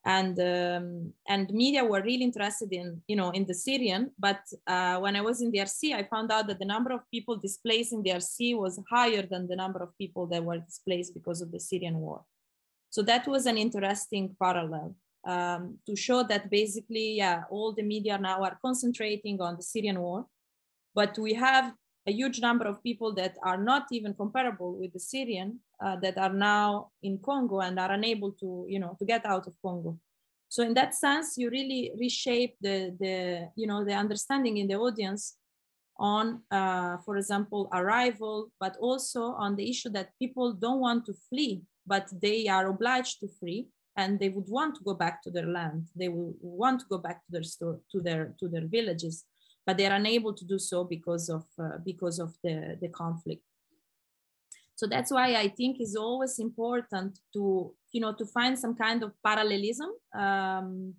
and 0.06 0.40
um, 0.40 1.14
and 1.28 1.50
media 1.52 1.84
were 1.84 2.02
really 2.02 2.24
interested 2.24 2.72
in 2.72 3.02
you 3.08 3.16
know 3.16 3.32
in 3.32 3.46
the 3.46 3.54
syrian 3.54 4.12
but 4.18 4.40
uh, 4.66 4.98
when 5.00 5.18
i 5.18 5.22
was 5.22 5.42
in 5.42 5.52
drc 5.52 5.94
i 5.94 6.04
found 6.04 6.32
out 6.32 6.48
that 6.48 6.60
the 6.60 6.72
number 6.74 6.94
of 6.94 7.02
people 7.12 7.36
displaced 7.36 7.92
in 7.92 8.02
the 8.02 8.12
drc 8.12 8.56
was 8.56 8.80
higher 8.90 9.24
than 9.24 9.48
the 9.50 9.56
number 9.56 9.80
of 9.84 9.90
people 9.98 10.26
that 10.26 10.42
were 10.42 10.60
displaced 10.60 11.14
because 11.14 11.42
of 11.42 11.52
the 11.52 11.60
syrian 11.60 11.98
war. 12.00 12.24
So 12.90 13.02
that 13.04 13.28
was 13.28 13.46
an 13.46 13.58
interesting 13.58 14.36
parallel 14.42 14.96
um, 15.26 15.78
to 15.86 15.96
show 15.96 16.24
that 16.24 16.50
basically, 16.50 17.18
yeah, 17.18 17.44
all 17.50 17.74
the 17.74 17.84
media 17.84 18.18
now 18.18 18.44
are 18.44 18.58
concentrating 18.62 19.42
on 19.42 19.58
the 19.58 19.64
Syrian 19.64 20.00
war, 20.00 20.26
but 20.96 21.18
we 21.18 21.34
have 21.34 21.74
a 22.08 22.12
huge 22.12 22.40
number 22.40 22.66
of 22.66 22.82
people 22.82 23.14
that 23.14 23.36
are 23.44 23.58
not 23.58 23.86
even 23.92 24.14
comparable 24.14 24.80
with 24.80 24.94
the 24.94 25.00
Syrian 25.00 25.60
uh, 25.84 25.98
that 25.98 26.18
are 26.18 26.34
now 26.34 26.90
in 27.04 27.20
Congo 27.20 27.60
and 27.60 27.78
are 27.78 27.92
unable 27.92 28.32
to, 28.32 28.66
you 28.70 28.80
know, 28.80 28.96
to 28.98 29.06
get 29.06 29.26
out 29.26 29.46
of 29.46 29.54
Congo. 29.62 30.00
So 30.50 30.64
in 30.64 30.74
that 30.76 30.96
sense, 30.96 31.38
you 31.38 31.50
really 31.50 31.92
reshape 32.00 32.56
the, 32.62 32.96
the 33.00 33.50
you 33.56 33.68
know, 33.68 33.84
the 33.84 33.94
understanding 33.94 34.58
in 34.58 34.68
the 34.68 34.76
audience 34.76 35.36
on, 36.00 36.42
uh, 36.50 36.98
for 37.06 37.18
example, 37.18 37.70
arrival, 37.74 38.50
but 38.60 38.78
also 38.80 39.24
on 39.34 39.58
the 39.58 39.70
issue 39.70 39.90
that 39.90 40.12
people 40.18 40.54
don't 40.54 40.80
want 40.80 41.06
to 41.08 41.14
flee, 41.30 41.64
but 41.86 42.08
they 42.22 42.48
are 42.48 42.68
obliged 42.68 43.20
to 43.20 43.28
flee 43.28 43.68
and 43.98 44.20
they 44.20 44.30
would 44.30 44.48
want 44.48 44.76
to 44.76 44.84
go 44.84 44.94
back 44.94 45.22
to 45.24 45.32
their 45.32 45.48
land. 45.48 45.88
They 45.96 46.08
will 46.08 46.34
want 46.40 46.80
to 46.82 46.86
go 46.90 47.00
back 47.00 47.26
to 47.26 47.32
their 47.32 47.44
store, 47.44 47.80
to 47.92 48.00
their 48.00 48.34
to 48.40 48.48
their 48.48 48.68
villages, 48.68 49.26
but 49.68 49.76
they 49.76 49.86
are 49.86 49.96
unable 49.96 50.34
to 50.34 50.46
do 50.46 50.58
so 50.58 50.86
because 50.86 51.30
of 51.30 51.44
uh, 51.60 51.78
because 51.84 52.20
of 52.20 52.34
the 52.44 52.78
the 52.82 52.88
conflict. 52.88 53.44
So 54.76 54.88
that's 54.88 55.12
why 55.12 55.36
I 55.36 55.50
think 55.50 55.78
it's 55.80 55.98
always 55.98 56.40
important 56.40 57.20
to 57.34 57.74
you 57.92 58.02
know 58.02 58.14
to 58.14 58.26
find 58.26 58.58
some 58.58 58.76
kind 58.76 59.04
of 59.04 59.12
parallelism 59.22 59.90
um, 60.18 60.94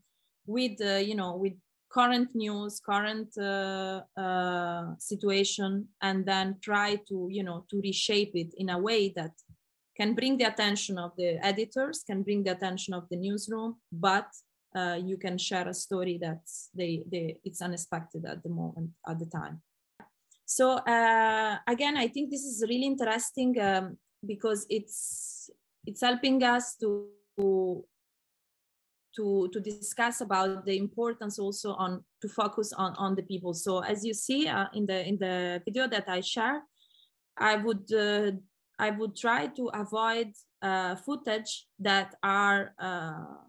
with 0.46 0.76
uh, 0.82 0.98
you 1.10 1.14
know 1.14 1.36
with 1.36 1.54
current 1.90 2.28
news, 2.34 2.80
current 2.80 3.30
uh, 3.38 4.02
uh, 4.20 4.84
situation, 4.98 5.88
and 6.02 6.26
then 6.26 6.56
try 6.60 6.96
to 7.08 7.28
you 7.30 7.42
know 7.42 7.64
to 7.70 7.80
reshape 7.80 8.32
it 8.34 8.52
in 8.58 8.68
a 8.68 8.78
way 8.78 9.12
that 9.16 9.32
can 9.96 10.14
bring 10.14 10.36
the 10.36 10.44
attention 10.44 10.98
of 10.98 11.12
the 11.16 11.44
editors, 11.44 12.04
can 12.06 12.22
bring 12.22 12.44
the 12.44 12.52
attention 12.52 12.92
of 12.94 13.08
the 13.08 13.16
newsroom, 13.16 13.76
but 13.90 14.28
uh, 14.74 14.98
you 15.02 15.16
can 15.16 15.38
share 15.38 15.68
a 15.68 15.74
story 15.74 16.18
that's 16.20 16.70
they, 16.74 17.02
they 17.10 17.38
it's 17.44 17.62
unexpected 17.62 18.24
at 18.24 18.42
the 18.42 18.48
moment 18.48 18.90
at 19.06 19.18
the 19.18 19.26
time. 19.26 19.62
So 20.44 20.72
uh, 20.78 21.58
again, 21.66 21.96
I 21.96 22.08
think 22.08 22.30
this 22.30 22.42
is 22.42 22.64
really 22.68 22.86
interesting 22.86 23.60
um, 23.60 23.98
because 24.26 24.66
it's 24.70 25.50
it's 25.86 26.00
helping 26.00 26.42
us 26.42 26.76
to 26.76 27.08
to 29.16 29.48
to 29.52 29.60
discuss 29.60 30.20
about 30.20 30.64
the 30.64 30.78
importance 30.78 31.38
also 31.38 31.74
on 31.74 32.04
to 32.22 32.28
focus 32.28 32.72
on 32.72 32.94
on 32.96 33.14
the 33.14 33.22
people. 33.22 33.52
So 33.54 33.80
as 33.80 34.04
you 34.04 34.14
see 34.14 34.48
uh, 34.48 34.66
in 34.74 34.86
the 34.86 35.06
in 35.06 35.18
the 35.18 35.62
video 35.64 35.88
that 35.88 36.08
I 36.08 36.20
share, 36.20 36.62
I 37.36 37.56
would 37.56 37.92
uh, 37.92 38.32
I 38.78 38.90
would 38.90 39.16
try 39.16 39.48
to 39.48 39.68
avoid 39.74 40.32
uh, 40.62 40.96
footage 40.96 41.66
that 41.78 42.14
are 42.22 42.74
uh, 42.78 43.42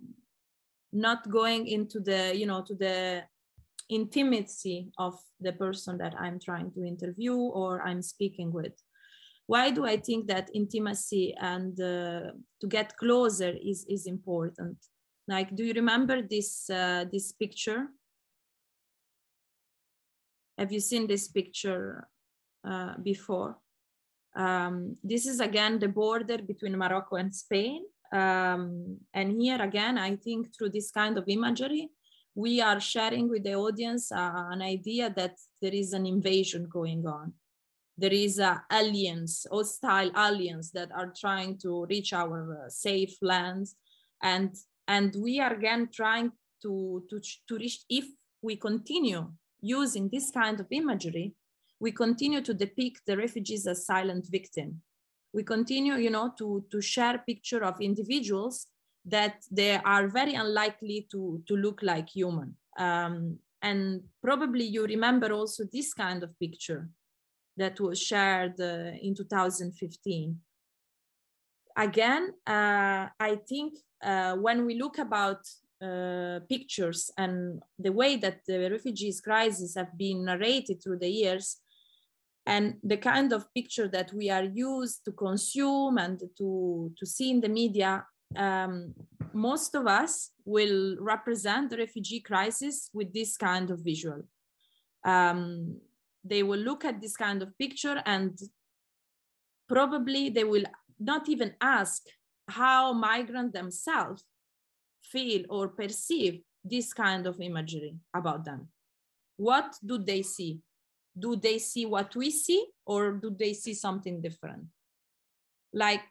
not 0.91 1.29
going 1.29 1.67
into 1.67 1.99
the, 1.99 2.35
you 2.35 2.45
know, 2.45 2.63
to 2.63 2.75
the 2.75 3.23
intimacy 3.89 4.91
of 4.97 5.15
the 5.39 5.53
person 5.53 5.97
that 5.97 6.13
I'm 6.19 6.39
trying 6.39 6.71
to 6.73 6.83
interview 6.83 7.35
or 7.35 7.81
I'm 7.81 8.01
speaking 8.01 8.51
with. 8.51 8.73
Why 9.47 9.71
do 9.71 9.85
I 9.85 9.97
think 9.97 10.27
that 10.27 10.49
intimacy 10.53 11.33
and 11.39 11.79
uh, 11.81 12.31
to 12.61 12.67
get 12.67 12.97
closer 12.97 13.55
is, 13.61 13.85
is 13.89 14.05
important? 14.05 14.77
Like, 15.27 15.55
do 15.55 15.63
you 15.63 15.73
remember 15.73 16.21
this, 16.21 16.69
uh, 16.69 17.05
this 17.11 17.31
picture? 17.31 17.87
Have 20.57 20.71
you 20.71 20.79
seen 20.79 21.07
this 21.07 21.27
picture 21.27 22.07
uh, 22.67 22.93
before? 23.01 23.57
Um, 24.35 24.97
this 25.03 25.25
is 25.25 25.39
again 25.39 25.79
the 25.79 25.87
border 25.87 26.37
between 26.37 26.77
Morocco 26.77 27.15
and 27.15 27.33
Spain. 27.33 27.85
Um, 28.11 28.97
and 29.13 29.39
here 29.39 29.61
again, 29.61 29.97
I 29.97 30.15
think 30.15 30.55
through 30.55 30.69
this 30.69 30.91
kind 30.91 31.17
of 31.17 31.25
imagery, 31.27 31.89
we 32.35 32.61
are 32.61 32.79
sharing 32.79 33.29
with 33.29 33.43
the 33.43 33.55
audience 33.55 34.11
uh, 34.11 34.31
an 34.49 34.61
idea 34.61 35.13
that 35.15 35.35
there 35.61 35.73
is 35.73 35.93
an 35.93 36.05
invasion 36.05 36.67
going 36.71 37.05
on. 37.05 37.33
There 37.97 38.13
is 38.13 38.39
uh, 38.39 38.59
aliens, 38.71 39.45
hostile 39.51 40.11
aliens 40.17 40.71
that 40.71 40.89
are 40.93 41.13
trying 41.19 41.57
to 41.59 41.85
reach 41.89 42.13
our 42.13 42.65
uh, 42.65 42.69
safe 42.69 43.15
lands. 43.21 43.75
And, 44.23 44.55
and 44.87 45.13
we 45.19 45.39
are 45.39 45.53
again 45.53 45.89
trying 45.93 46.31
to, 46.61 47.03
to, 47.09 47.21
to 47.47 47.57
reach, 47.57 47.83
if 47.89 48.05
we 48.41 48.55
continue 48.55 49.31
using 49.61 50.09
this 50.09 50.31
kind 50.31 50.59
of 50.59 50.67
imagery, 50.71 51.33
we 51.79 51.91
continue 51.91 52.41
to 52.41 52.53
depict 52.53 53.01
the 53.05 53.17
refugees 53.17 53.67
as 53.67 53.85
silent 53.85 54.27
victim. 54.29 54.81
We 55.33 55.43
continue, 55.43 55.95
you 55.95 56.09
know, 56.09 56.33
to, 56.37 56.65
to 56.71 56.81
share 56.81 57.19
picture 57.19 57.63
of 57.63 57.79
individuals 57.81 58.67
that 59.05 59.43
they 59.51 59.75
are 59.77 60.07
very 60.07 60.33
unlikely 60.33 61.07
to, 61.11 61.41
to 61.47 61.55
look 61.55 61.81
like 61.81 62.09
human. 62.09 62.55
Um, 62.77 63.39
and 63.61 64.01
probably 64.23 64.63
you 64.63 64.85
remember 64.85 65.33
also 65.33 65.63
this 65.71 65.93
kind 65.93 66.23
of 66.23 66.37
picture 66.39 66.89
that 67.57 67.79
was 67.79 67.99
shared 68.01 68.59
uh, 68.59 68.97
in 69.01 69.13
2015. 69.15 70.39
Again, 71.77 72.33
uh, 72.47 73.07
I 73.19 73.37
think 73.47 73.73
uh, 74.03 74.35
when 74.35 74.65
we 74.65 74.75
look 74.79 74.97
about 74.97 75.41
uh, 75.81 76.39
pictures 76.49 77.11
and 77.17 77.61
the 77.77 77.91
way 77.91 78.17
that 78.17 78.41
the 78.45 78.69
refugees 78.69 79.21
crisis 79.21 79.75
have 79.75 79.97
been 79.97 80.25
narrated 80.25 80.81
through 80.81 80.99
the 80.99 81.09
years, 81.09 81.57
and 82.45 82.75
the 82.83 82.97
kind 82.97 83.33
of 83.33 83.51
picture 83.53 83.87
that 83.87 84.11
we 84.13 84.29
are 84.29 84.43
used 84.43 85.05
to 85.05 85.11
consume 85.11 85.97
and 85.97 86.19
to, 86.37 86.91
to 86.97 87.05
see 87.05 87.31
in 87.31 87.41
the 87.41 87.49
media 87.49 88.03
um, 88.35 88.93
most 89.33 89.75
of 89.75 89.87
us 89.87 90.31
will 90.45 90.97
represent 90.99 91.69
the 91.69 91.77
refugee 91.77 92.19
crisis 92.19 92.89
with 92.93 93.13
this 93.13 93.37
kind 93.37 93.69
of 93.71 93.79
visual. 93.79 94.21
Um, 95.05 95.79
they 96.23 96.43
will 96.43 96.59
look 96.59 96.85
at 96.85 97.01
this 97.01 97.15
kind 97.15 97.41
of 97.41 97.57
picture 97.57 98.01
and 98.05 98.37
probably 99.67 100.29
they 100.29 100.43
will 100.43 100.65
not 100.99 101.29
even 101.29 101.53
ask 101.61 102.03
how 102.49 102.93
migrants 102.93 103.53
themselves 103.53 104.25
feel 105.03 105.43
or 105.49 105.69
perceive 105.69 106.41
this 106.63 106.93
kind 106.93 107.25
of 107.25 107.39
imagery 107.39 107.95
about 108.13 108.43
them. 108.45 108.67
What 109.37 109.75
do 109.85 109.97
they 109.97 110.21
see? 110.23 110.59
Do 111.19 111.35
they 111.35 111.59
see 111.59 111.85
what 111.85 112.15
we 112.15 112.31
see 112.31 112.65
or 112.85 113.11
do 113.11 113.29
they 113.29 113.53
see 113.53 113.73
something 113.73 114.21
different? 114.21 114.65
Like 115.73 116.01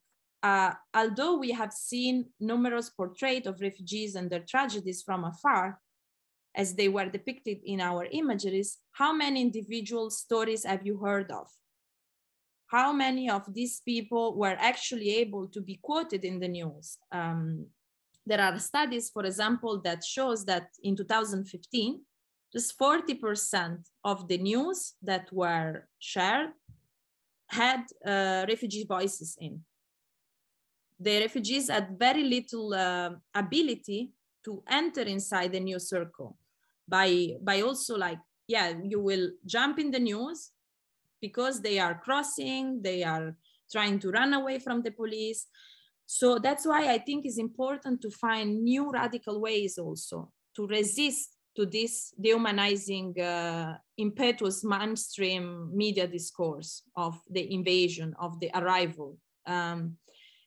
uh, 0.43 0.73
although 0.95 1.37
we 1.37 1.51
have 1.51 1.73
seen 1.73 2.27
numerous 2.39 2.91
portraits 2.91 3.47
of 3.47 3.61
refugees 3.61 4.15
and 4.15 4.31
their 4.31 4.45
tragedies 4.49 5.03
from 5.03 5.25
afar, 5.25 5.81
as 6.55 6.75
they 6.75 6.89
were 6.89 7.07
depicted 7.07 7.59
in 7.65 7.81
our 7.81 8.07
imageries, 8.11 8.79
how 8.93 9.13
many 9.13 9.41
individual 9.41 10.11
stories 10.11 10.65
have 10.65 10.85
you 10.87 10.99
heard 10.99 11.31
of? 11.31 11.49
How 12.67 12.93
many 12.93 13.31
of 13.31 13.43
these 13.53 13.81
people 13.81 14.37
were 14.37 14.57
actually 14.59 15.17
able 15.17 15.49
to 15.49 15.61
be 15.61 15.79
quoted 15.83 16.25
in 16.25 16.39
the 16.39 16.49
news? 16.49 16.99
Um, 17.11 17.67
there 18.27 18.41
are 18.41 18.59
studies, 18.59 19.09
for 19.11 19.25
example, 19.25 19.81
that 19.83 20.05
shows 20.05 20.45
that 20.45 20.69
in 20.83 20.95
2015, 20.95 22.01
just 22.53 22.79
40% 22.79 23.85
of 24.05 24.29
the 24.29 24.39
news 24.39 24.95
that 25.03 25.33
were 25.33 25.87
shared 25.99 26.51
had 27.49 27.85
uh, 28.05 28.45
refugee 28.49 28.85
voices 28.85 29.37
in. 29.41 29.61
The 31.01 31.21
refugees 31.21 31.71
had 31.71 31.99
very 31.99 32.25
little 32.25 32.75
uh, 32.75 33.11
ability 33.35 34.13
to 34.45 34.63
enter 34.69 35.03
inside 35.03 35.53
the 35.53 35.61
new 35.61 35.79
circle 35.79 36.37
by 36.89 37.37
by 37.43 37.61
also 37.61 37.97
like 37.97 38.19
yeah 38.47 38.73
you 38.83 38.99
will 38.99 39.31
jump 39.45 39.79
in 39.79 39.91
the 39.91 39.99
news 39.99 40.53
because 41.21 41.61
they 41.61 41.79
are 41.79 42.01
crossing 42.03 42.81
they 42.83 43.03
are 43.03 43.37
trying 43.71 43.99
to 43.99 44.11
run 44.11 44.33
away 44.33 44.59
from 44.59 44.81
the 44.83 44.91
police. 44.91 45.47
So 46.07 46.39
that's 46.39 46.67
why 46.67 46.91
i 46.95 46.99
think 46.99 47.27
it's 47.27 47.39
important 47.39 48.01
to 48.01 48.11
find 48.11 48.65
new 48.65 48.91
radical 48.91 49.41
ways 49.41 49.77
also 49.77 50.33
to 50.57 50.67
resist 50.67 51.38
to 51.59 51.67
this 51.67 52.15
dehumanizing 52.21 53.21
uh, 53.21 53.77
impetuous 53.97 54.63
mainstream 54.63 55.69
media 55.75 56.07
discourse 56.07 56.83
of 56.97 57.21
the 57.29 57.53
invasion 57.53 58.15
of 58.21 58.39
the 58.39 58.49
arrival. 58.55 59.19
Um, 59.45 59.97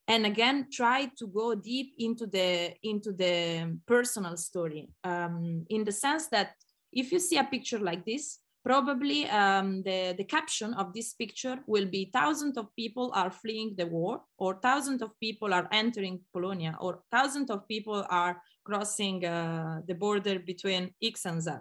and 0.07 0.25
again 0.25 0.67
try 0.71 1.11
to 1.17 1.27
go 1.27 1.53
deep 1.53 1.93
into 1.99 2.25
the 2.25 2.73
into 2.83 3.11
the 3.11 3.77
personal 3.85 4.35
story 4.37 4.89
um, 5.03 5.65
in 5.69 5.83
the 5.83 5.91
sense 5.91 6.27
that 6.27 6.55
if 6.91 7.11
you 7.11 7.19
see 7.19 7.37
a 7.37 7.43
picture 7.43 7.79
like 7.79 8.05
this 8.05 8.39
probably 8.63 9.29
um, 9.29 9.81
the, 9.83 10.13
the 10.17 10.23
caption 10.23 10.73
of 10.75 10.93
this 10.93 11.13
picture 11.13 11.57
will 11.67 11.85
be 11.85 12.09
thousands 12.13 12.57
of 12.57 12.67
people 12.75 13.11
are 13.15 13.31
fleeing 13.31 13.73
the 13.77 13.85
war 13.85 14.21
or 14.37 14.59
thousands 14.61 15.01
of 15.01 15.11
people 15.19 15.53
are 15.53 15.67
entering 15.71 16.19
Polonia 16.33 16.75
or 16.79 17.01
thousands 17.11 17.49
of 17.49 17.67
people 17.67 18.05
are 18.09 18.41
crossing 18.63 19.25
uh, 19.25 19.81
the 19.87 19.95
border 19.95 20.39
between 20.39 20.93
X 21.01 21.25
and 21.25 21.41
Z. 21.41 21.51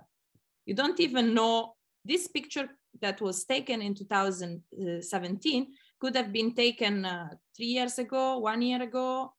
You 0.67 0.75
don't 0.75 1.01
even 1.01 1.35
know 1.35 1.75
this 2.05 2.29
picture 2.29 2.69
that 3.01 3.21
was 3.21 3.45
taken 3.45 3.83
in 3.83 3.95
2017 3.95 5.67
could 6.01 6.17
have 6.17 6.33
been 6.33 6.55
taken 6.55 7.05
uh, 7.05 7.29
three 7.57 7.67
years 7.67 7.99
ago, 7.99 8.39
one 8.39 8.63
year 8.63 8.83
ago. 8.83 9.33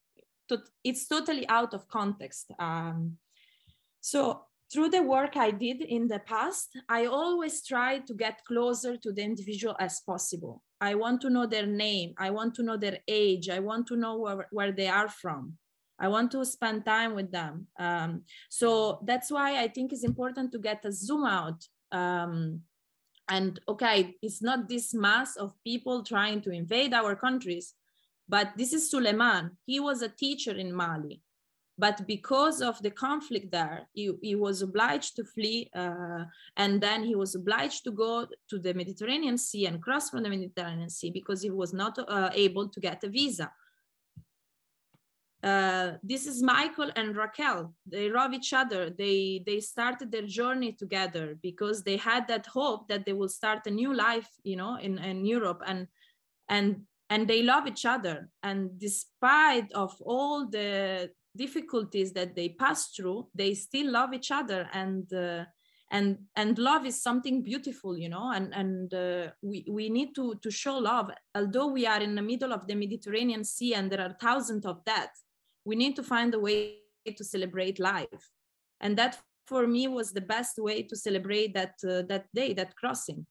It's 0.84 1.08
totally 1.08 1.48
out 1.48 1.74
of 1.74 1.88
context. 1.88 2.52
Um, 2.60 3.18
so 4.02 4.44
through 4.72 4.90
the 4.90 5.02
work 5.02 5.38
I 5.38 5.52
did 5.52 5.82
in 5.82 6.08
the 6.08 6.20
past, 6.20 6.70
I 6.90 7.06
always 7.06 7.66
try 7.66 8.00
to 8.00 8.14
get 8.14 8.44
closer 8.46 8.98
to 8.98 9.12
the 9.12 9.24
individual 9.24 9.76
as 9.80 10.02
possible. 10.02 10.62
I 10.80 10.96
want 10.96 11.22
to 11.22 11.30
know 11.30 11.46
their 11.46 11.66
name. 11.66 12.14
I 12.18 12.32
want 12.32 12.56
to 12.56 12.64
know 12.64 12.78
their 12.78 13.00
age. 13.08 13.50
I 13.50 13.60
want 13.60 13.88
to 13.88 13.96
know 13.96 14.18
where, 14.18 14.48
where 14.52 14.72
they 14.72 14.88
are 14.88 15.10
from. 15.10 15.58
I 16.02 16.08
want 16.08 16.32
to 16.32 16.44
spend 16.44 16.84
time 16.84 17.14
with 17.14 17.32
them. 17.32 17.68
Um, 17.80 18.24
so 18.50 19.00
that's 19.06 19.30
why 19.30 19.62
I 19.62 19.68
think 19.68 19.94
it's 19.94 20.04
important 20.04 20.52
to 20.52 20.60
get 20.60 20.84
a 20.84 20.92
zoom 20.92 21.26
out 21.26 21.64
um, 21.92 22.62
and 23.30 23.60
okay 23.68 24.16
it's 24.22 24.42
not 24.42 24.68
this 24.68 24.94
mass 24.94 25.36
of 25.36 25.54
people 25.64 26.04
trying 26.04 26.42
to 26.42 26.52
invade 26.52 26.94
our 26.94 27.16
countries 27.16 27.74
but 28.28 28.54
this 28.58 28.72
is 28.72 28.90
suleiman. 28.90 29.58
He 29.66 29.80
was 29.82 30.02
a 30.02 30.08
teacher 30.08 30.52
in 30.52 30.74
mali. 30.74 31.22
But 31.78 32.08
because 32.08 32.62
of 32.62 32.82
the 32.82 32.92
conflict 32.92 33.52
there 33.52 33.88
he, 33.94 34.12
he 34.22 34.36
was 34.36 34.62
obliged 34.62 35.16
to 35.18 35.24
flee 35.24 35.70
uh, 35.76 36.26
and 36.58 36.82
then 36.82 37.04
he 37.04 37.16
was 37.16 37.36
obliged 37.36 37.84
to 37.86 37.92
go 37.92 38.28
to 38.50 38.60
the 38.60 38.74
mediterranean 38.74 39.38
sea 39.38 39.66
and 39.66 39.82
cross 39.82 40.10
from 40.10 40.24
the 40.24 40.30
mediterranean 40.30 40.90
sea 40.90 41.12
because 41.12 41.42
he 41.42 41.50
was 41.50 41.74
not 41.74 41.98
uh, 42.08 42.30
able 42.34 42.70
to 42.70 42.80
get 42.80 43.04
a 43.04 43.10
visa 43.10 43.52
uh, 45.44 45.94
this 46.04 46.28
is 46.28 46.44
Michael 46.44 46.92
and 46.96 47.16
Raquel. 47.16 47.74
They 47.86 48.10
love 48.10 48.34
each 48.34 48.54
other. 48.54 48.92
They 48.92 49.42
they 49.46 49.60
started 49.60 50.12
their 50.12 50.28
journey 50.28 50.74
together 50.74 51.38
because 51.42 51.84
they 51.84 51.98
had 51.98 52.28
that 52.28 52.46
hope 52.46 52.88
that 52.90 53.06
they 53.06 53.14
will 53.14 53.30
start 53.30 53.66
a 53.66 53.72
new 53.72 53.94
life, 53.94 54.30
you 54.44 54.56
know, 54.56 54.76
in, 54.76 55.00
in 55.00 55.26
Europe 55.26 55.62
and 55.66 55.88
and 56.48 56.82
and 57.10 57.28
they 57.28 57.42
love 57.42 57.66
each 57.68 57.86
other. 57.86 58.30
And 58.44 58.80
despite 58.80 59.72
of 59.74 59.96
all 60.02 60.48
the 60.48 61.10
difficulties 61.36 62.14
that 62.14 62.36
they 62.36 62.50
pass 62.50 62.92
through, 62.92 63.28
they 63.34 63.56
still 63.56 63.92
love 63.92 64.14
each 64.14 64.30
other 64.32 64.70
and 64.74 65.12
uh, 65.12 65.46
and 65.90 66.18
and 66.36 66.58
love 66.58 66.86
is 66.86 67.02
something 67.02 67.44
beautiful 67.44 67.98
you 67.98 68.08
know 68.08 68.32
and 68.32 68.54
and 68.54 68.94
uh, 68.94 69.30
we 69.42 69.66
we 69.70 69.90
need 69.90 70.16
to 70.16 70.36
to 70.42 70.50
show 70.50 70.78
love 70.78 71.12
although 71.36 71.68
we 71.68 71.86
are 71.86 72.02
in 72.02 72.16
the 72.16 72.22
middle 72.22 72.54
of 72.54 72.66
the 72.66 72.76
mediterranean 72.76 73.44
sea 73.44 73.74
and 73.74 73.92
there 73.92 74.00
are 74.00 74.16
thousands 74.22 74.66
of 74.66 74.84
deaths 74.86 75.24
we 75.66 75.76
need 75.76 75.96
to 75.96 76.04
find 76.04 76.34
a 76.34 76.40
way 76.40 76.78
to 77.06 77.24
celebrate 77.24 77.80
life. 77.80 78.30
And 78.80 78.98
that 78.98 79.20
for 79.46 79.68
me 79.68 79.88
was 79.88 80.12
the 80.12 80.22
best 80.22 80.58
way 80.58 80.84
to 80.84 80.96
celebrate 80.96 81.54
that 81.54 81.76
uh, 81.84 82.04
that 82.12 82.26
day 82.34 82.54
that 82.54 82.76
crossing. 82.76 83.26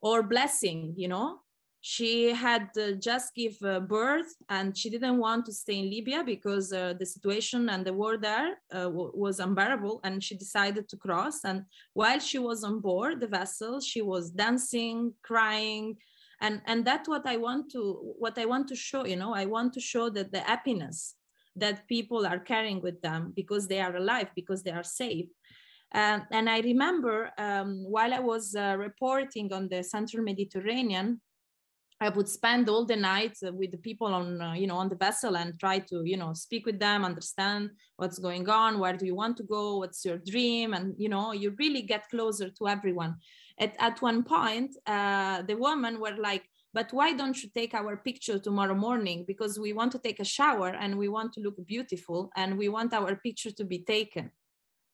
Or 0.00 0.22
blessing 0.22 0.94
you 0.96 1.08
know? 1.08 1.40
She 1.86 2.32
had 2.32 2.70
uh, 2.78 2.92
just 2.92 3.34
give 3.34 3.56
uh, 3.62 3.80
birth 3.80 4.32
and 4.48 4.74
she 4.74 4.88
didn't 4.88 5.18
want 5.18 5.44
to 5.44 5.52
stay 5.52 5.80
in 5.80 5.90
libya 5.90 6.24
because 6.24 6.72
uh, 6.72 6.94
the 6.98 7.04
situation 7.04 7.68
and 7.68 7.84
the 7.84 7.92
war 7.92 8.16
there 8.16 8.50
uh, 8.74 8.88
was 8.90 9.38
unbearable 9.38 10.00
and 10.02 10.24
she 10.24 10.34
decided 10.34 10.88
to 10.88 10.96
cross. 10.96 11.44
And 11.44 11.64
while 11.92 12.20
she 12.20 12.38
was 12.38 12.64
on 12.64 12.80
board 12.80 13.20
the 13.20 13.26
vessel 13.26 13.80
she 13.80 14.00
was 14.00 14.30
dancing 14.30 15.12
crying 15.22 15.98
and 16.40 16.60
and 16.66 16.84
that's 16.84 17.08
what 17.08 17.26
i 17.26 17.36
want 17.36 17.70
to 17.70 18.14
what 18.18 18.38
i 18.38 18.44
want 18.44 18.68
to 18.68 18.76
show 18.76 19.04
you 19.04 19.16
know 19.16 19.34
i 19.34 19.44
want 19.44 19.72
to 19.72 19.80
show 19.80 20.08
that 20.10 20.32
the 20.32 20.40
happiness 20.40 21.14
that 21.56 21.86
people 21.88 22.26
are 22.26 22.38
carrying 22.38 22.80
with 22.80 23.00
them 23.02 23.32
because 23.36 23.68
they 23.68 23.80
are 23.80 23.96
alive 23.96 24.28
because 24.34 24.62
they 24.62 24.72
are 24.72 24.84
safe 24.84 25.28
and 25.92 26.50
i 26.50 26.60
remember 26.60 27.30
um, 27.38 27.84
while 27.88 28.12
i 28.12 28.18
was 28.18 28.54
uh, 28.56 28.74
reporting 28.78 29.52
on 29.52 29.68
the 29.68 29.82
central 29.82 30.22
mediterranean 30.22 31.20
I 32.00 32.08
would 32.08 32.28
spend 32.28 32.68
all 32.68 32.84
the 32.84 32.96
night 32.96 33.38
with 33.42 33.70
the 33.70 33.78
people 33.78 34.08
on, 34.08 34.40
uh, 34.40 34.52
you 34.54 34.66
know, 34.66 34.76
on 34.76 34.88
the 34.88 34.96
vessel 34.96 35.36
and 35.36 35.58
try 35.58 35.78
to, 35.78 36.02
you 36.04 36.16
know, 36.16 36.34
speak 36.34 36.66
with 36.66 36.78
them, 36.80 37.04
understand 37.04 37.70
what's 37.96 38.18
going 38.18 38.48
on, 38.48 38.78
where 38.78 38.96
do 38.96 39.06
you 39.06 39.14
want 39.14 39.36
to 39.38 39.44
go, 39.44 39.78
what's 39.78 40.04
your 40.04 40.18
dream, 40.18 40.74
and 40.74 40.94
you 40.98 41.08
know, 41.08 41.32
you 41.32 41.54
really 41.58 41.82
get 41.82 42.08
closer 42.10 42.50
to 42.50 42.68
everyone. 42.68 43.16
At 43.58 43.76
at 43.78 44.02
one 44.02 44.24
point, 44.24 44.76
uh, 44.86 45.42
the 45.42 45.56
women 45.56 46.00
were 46.00 46.16
like, 46.16 46.44
"But 46.72 46.92
why 46.92 47.12
don't 47.12 47.40
you 47.42 47.48
take 47.50 47.74
our 47.74 47.96
picture 47.96 48.38
tomorrow 48.38 48.74
morning? 48.74 49.24
Because 49.26 49.58
we 49.58 49.72
want 49.72 49.92
to 49.92 49.98
take 49.98 50.20
a 50.20 50.24
shower 50.24 50.68
and 50.68 50.98
we 50.98 51.08
want 51.08 51.32
to 51.34 51.40
look 51.40 51.58
beautiful 51.66 52.30
and 52.36 52.58
we 52.58 52.68
want 52.68 52.92
our 52.92 53.14
picture 53.16 53.52
to 53.52 53.64
be 53.64 53.80
taken." 53.84 54.30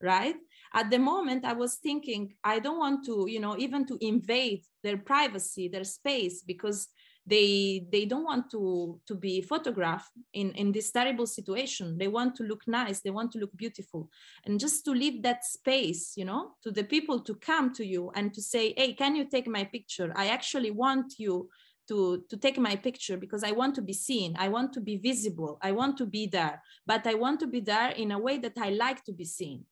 right 0.03 0.37
at 0.75 0.90
the 0.90 0.99
moment 0.99 1.44
i 1.44 1.53
was 1.53 1.77
thinking 1.77 2.35
i 2.44 2.59
don't 2.59 2.79
want 2.79 3.05
to 3.05 3.27
you 3.29 3.40
know 3.40 3.57
even 3.59 3.85
to 3.85 3.99
invade 4.01 4.62
their 4.83 4.96
privacy 4.96 5.68
their 5.68 5.85
space 5.85 6.42
because 6.42 6.88
they 7.31 7.87
they 7.93 8.05
don't 8.05 8.25
want 8.25 8.51
to 8.51 9.01
to 9.07 9.14
be 9.14 9.40
photographed 9.40 10.12
in 10.33 10.51
in 10.53 10.73
this 10.73 10.90
terrible 10.90 11.27
situation. 11.27 11.97
They 11.97 12.09
want 12.09 12.35
to 12.37 12.43
look 12.43 12.62
nice. 12.66 13.01
They 13.01 13.11
want 13.11 13.31
to 13.33 13.38
look 13.38 13.57
beautiful. 13.57 14.11
And 14.45 14.61
just 14.61 14.85
to 14.85 14.90
leave 14.90 15.23
that 15.23 15.45
space 15.45 16.16
you 16.16 16.25
know 16.25 16.43
to 16.62 16.71
the 16.71 16.85
people 16.85 17.21
to 17.21 17.35
come 17.37 17.73
to 17.75 17.85
you 17.87 18.11
and 18.16 18.35
to 18.35 18.43
say 18.43 18.75
hey 18.77 18.93
can 18.93 19.16
you 19.16 19.25
take 19.25 19.47
my 19.47 19.64
picture? 19.64 20.12
I 20.16 20.27
actually 20.29 20.73
want 20.73 21.14
you 21.19 21.49
to, 21.88 22.23
to 22.31 22.37
take 22.37 22.57
my 22.57 22.77
picture 22.77 23.16
because 23.16 23.43
I 23.43 23.51
want 23.51 23.75
to 23.75 23.83
be 23.83 23.93
seen. 23.93 24.37
I 24.38 24.49
want 24.49 24.73
to 24.75 24.81
be 24.81 24.97
visible. 24.97 25.59
I 25.61 25.73
want 25.73 25.97
to 25.99 26.07
be 26.07 26.29
there, 26.29 26.62
but 26.87 27.05
I 27.05 27.14
want 27.14 27.40
to 27.40 27.49
be 27.49 27.59
there 27.59 27.90
in 27.90 28.12
a 28.12 28.19
way 28.19 28.38
that 28.38 28.57
I 28.59 28.71
like 28.71 29.03
to 29.07 29.12
be 29.12 29.25
seen. 29.25 29.64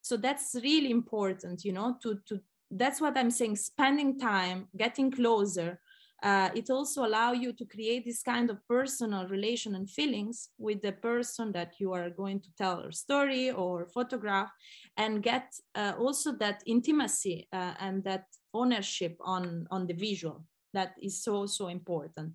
So 0.00 0.16
that's 0.16 0.56
really 0.56 0.90
important 0.90 1.64
you 1.64 1.72
know 1.72 1.96
to 2.02 2.18
to 2.26 2.40
that's 2.72 3.00
what 3.00 3.16
i'm 3.16 3.30
saying 3.30 3.56
spending 3.56 4.18
time 4.18 4.68
getting 4.76 5.10
closer 5.10 5.78
uh, 6.22 6.50
it 6.54 6.70
also 6.70 7.04
allow 7.04 7.32
you 7.32 7.52
to 7.52 7.64
create 7.64 8.04
this 8.04 8.22
kind 8.22 8.50
of 8.50 8.58
personal 8.68 9.26
relation 9.26 9.74
and 9.74 9.90
feelings 9.90 10.50
with 10.58 10.80
the 10.82 10.92
person 10.92 11.52
that 11.52 11.74
you 11.78 11.92
are 11.92 12.10
going 12.10 12.40
to 12.40 12.48
tell 12.56 12.80
a 12.80 12.92
story 12.92 13.50
or 13.50 13.86
photograph 13.86 14.50
and 14.96 15.22
get 15.22 15.52
uh, 15.74 15.92
also 15.98 16.32
that 16.32 16.62
intimacy 16.66 17.48
uh, 17.52 17.74
and 17.80 18.04
that 18.04 18.24
ownership 18.54 19.16
on 19.20 19.66
on 19.70 19.86
the 19.86 19.94
visual 19.94 20.44
that 20.74 20.94
is 21.00 21.22
so 21.22 21.46
so 21.46 21.68
important 21.68 22.32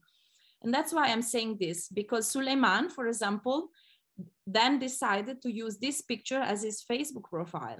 and 0.63 0.73
that's 0.73 0.91
why 0.91 1.07
i'm 1.07 1.21
saying 1.21 1.55
this 1.59 1.87
because 1.89 2.27
suleiman 2.27 2.89
for 2.89 3.07
example 3.07 3.69
then 4.45 4.79
decided 4.79 5.41
to 5.41 5.51
use 5.51 5.77
this 5.77 6.01
picture 6.01 6.39
as 6.39 6.63
his 6.63 6.83
Facebook 6.83 7.29
profile. 7.29 7.79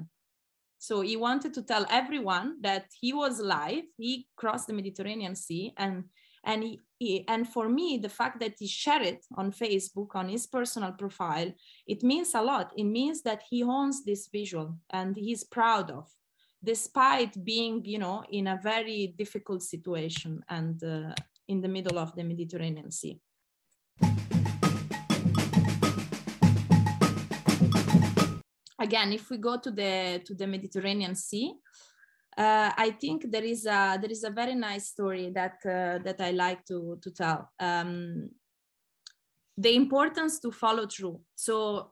So 0.79 1.01
he 1.01 1.17
wanted 1.17 1.53
to 1.55 1.63
tell 1.63 1.85
everyone 1.89 2.57
that 2.61 2.85
he 2.99 3.13
was 3.13 3.39
alive. 3.39 3.83
He 3.97 4.27
crossed 4.35 4.67
the 4.67 4.73
Mediterranean 4.73 5.35
Sea, 5.35 5.73
and 5.77 6.05
and 6.43 6.63
he, 6.63 6.79
he, 6.97 7.25
and 7.27 7.47
for 7.47 7.67
me, 7.67 7.97
the 7.97 8.09
fact 8.09 8.39
that 8.39 8.55
he 8.57 8.67
shared 8.67 9.01
it 9.01 9.25
on 9.35 9.51
Facebook 9.51 10.15
on 10.15 10.29
his 10.29 10.47
personal 10.47 10.93
profile, 10.93 11.51
it 11.85 12.03
means 12.03 12.33
a 12.35 12.41
lot. 12.41 12.71
It 12.77 12.85
means 12.85 13.21
that 13.23 13.43
he 13.49 13.63
owns 13.63 14.05
this 14.05 14.27
visual 14.27 14.77
and 14.91 15.15
he's 15.15 15.43
proud 15.43 15.91
of, 15.91 16.07
despite 16.63 17.43
being, 17.43 17.83
you 17.83 17.99
know, 17.99 18.23
in 18.31 18.47
a 18.47 18.59
very 18.63 19.13
difficult 19.17 19.61
situation 19.61 20.41
and 20.47 20.81
uh, 20.83 21.13
in 21.49 21.59
the 21.59 21.67
middle 21.67 21.99
of 21.99 22.15
the 22.15 22.23
Mediterranean 22.23 22.91
Sea. 22.91 23.19
Again, 28.87 29.09
if 29.19 29.29
we 29.29 29.37
go 29.49 29.53
to 29.65 29.71
the 29.71 30.21
to 30.27 30.33
the 30.33 30.47
Mediterranean 30.55 31.15
Sea, 31.15 31.47
uh, 32.37 32.71
I 32.85 32.89
think 33.01 33.31
there 33.33 33.47
is 33.53 33.65
a 33.65 33.97
there 34.01 34.13
is 34.17 34.23
a 34.23 34.33
very 34.41 34.55
nice 34.55 34.85
story 34.93 35.25
that 35.39 35.57
uh, 35.65 35.97
that 36.05 36.19
I 36.29 36.31
like 36.45 36.61
to 36.71 36.79
to 37.03 37.09
tell. 37.11 37.39
Um, 37.59 38.29
the 39.65 39.73
importance 39.83 40.39
to 40.39 40.51
follow 40.51 40.85
through. 40.95 41.19
So 41.35 41.91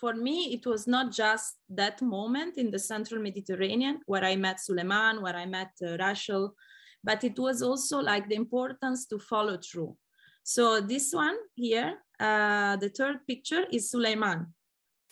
for 0.00 0.14
me, 0.14 0.36
it 0.56 0.64
was 0.72 0.86
not 0.86 1.06
just 1.22 1.56
that 1.68 2.00
moment 2.00 2.56
in 2.56 2.70
the 2.70 2.78
central 2.78 3.20
Mediterranean 3.20 3.96
where 4.06 4.24
I 4.24 4.36
met 4.36 4.60
Suleiman, 4.60 5.20
where 5.20 5.36
I 5.44 5.46
met 5.46 5.72
uh, 5.82 5.96
Rachel, 6.04 6.54
but 7.02 7.24
it 7.24 7.36
was 7.38 7.62
also 7.62 7.98
like 7.98 8.28
the 8.28 8.36
importance 8.36 9.06
to 9.08 9.18
follow 9.18 9.58
through. 9.58 9.96
So 10.44 10.80
this 10.80 11.12
one 11.12 11.36
here, 11.54 11.90
uh, 12.20 12.76
the 12.76 12.90
third 12.98 13.26
picture 13.26 13.64
is 13.72 13.90
Suleiman. 13.90 14.46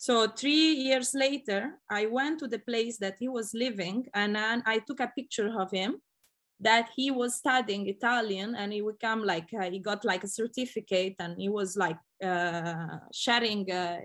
So 0.01 0.29
three 0.29 0.75
years 0.75 1.13
later, 1.13 1.81
I 1.91 2.07
went 2.07 2.39
to 2.39 2.47
the 2.47 2.61
place 2.61 2.99
that 2.99 3.17
he 3.19 3.29
was 3.29 3.53
living 3.53 4.07
and 4.15 4.37
then 4.37 4.63
I 4.65 4.79
took 4.79 5.01
a 5.01 5.13
picture 5.15 5.53
of 5.61 5.73
him 5.73 6.01
that 6.61 6.91
he 6.95 7.11
was 7.11 7.35
studying 7.35 7.89
Italian 7.89 8.55
and 8.55 8.73
he 8.73 8.81
would 8.81 9.01
come 9.01 9.25
like, 9.25 9.49
uh, 9.61 9.69
he 9.69 9.81
got 9.81 10.05
like 10.05 10.23
a 10.23 10.29
certificate 10.29 11.17
and 11.19 11.37
he 11.37 11.49
was 11.49 11.77
like 11.77 11.99
uh, 12.25 12.99
sharing 13.13 13.71
uh, 13.73 13.99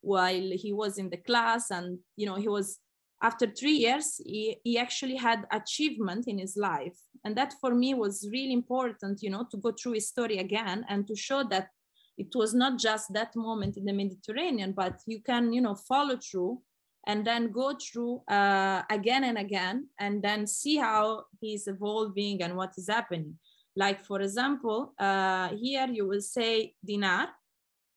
while 0.00 0.50
he 0.54 0.72
was 0.72 0.96
in 0.96 1.10
the 1.10 1.18
class 1.18 1.70
and, 1.70 1.98
you 2.16 2.24
know, 2.24 2.36
he 2.36 2.48
was, 2.48 2.78
after 3.22 3.46
three 3.46 3.72
years, 3.72 4.20
he, 4.24 4.56
he 4.64 4.78
actually 4.78 5.16
had 5.16 5.46
achievement 5.52 6.26
in 6.26 6.38
his 6.38 6.56
life. 6.56 6.98
And 7.22 7.36
that 7.36 7.54
for 7.60 7.74
me 7.74 7.92
was 7.92 8.28
really 8.32 8.52
important, 8.52 9.22
you 9.22 9.28
know, 9.28 9.46
to 9.50 9.58
go 9.58 9.72
through 9.72 9.92
his 9.92 10.08
story 10.08 10.38
again 10.38 10.86
and 10.88 11.06
to 11.06 11.14
show 11.14 11.42
that 11.50 11.68
it 12.16 12.34
was 12.34 12.54
not 12.54 12.78
just 12.78 13.12
that 13.12 13.34
moment 13.34 13.76
in 13.76 13.84
the 13.84 13.92
Mediterranean, 13.92 14.72
but 14.72 15.00
you 15.06 15.20
can, 15.20 15.52
you 15.52 15.60
know, 15.60 15.74
follow 15.74 16.16
through 16.16 16.60
and 17.06 17.26
then 17.26 17.50
go 17.50 17.74
through 17.74 18.22
uh, 18.28 18.82
again 18.90 19.24
and 19.24 19.36
again 19.36 19.88
and 19.98 20.22
then 20.22 20.46
see 20.46 20.76
how 20.76 21.24
he's 21.40 21.66
evolving 21.66 22.42
and 22.42 22.56
what 22.56 22.72
is 22.78 22.88
happening. 22.88 23.38
Like, 23.76 24.04
for 24.04 24.20
example, 24.20 24.94
uh, 24.98 25.48
here 25.56 25.88
you 25.88 26.06
will 26.06 26.20
say 26.20 26.74
Dinar. 26.84 27.28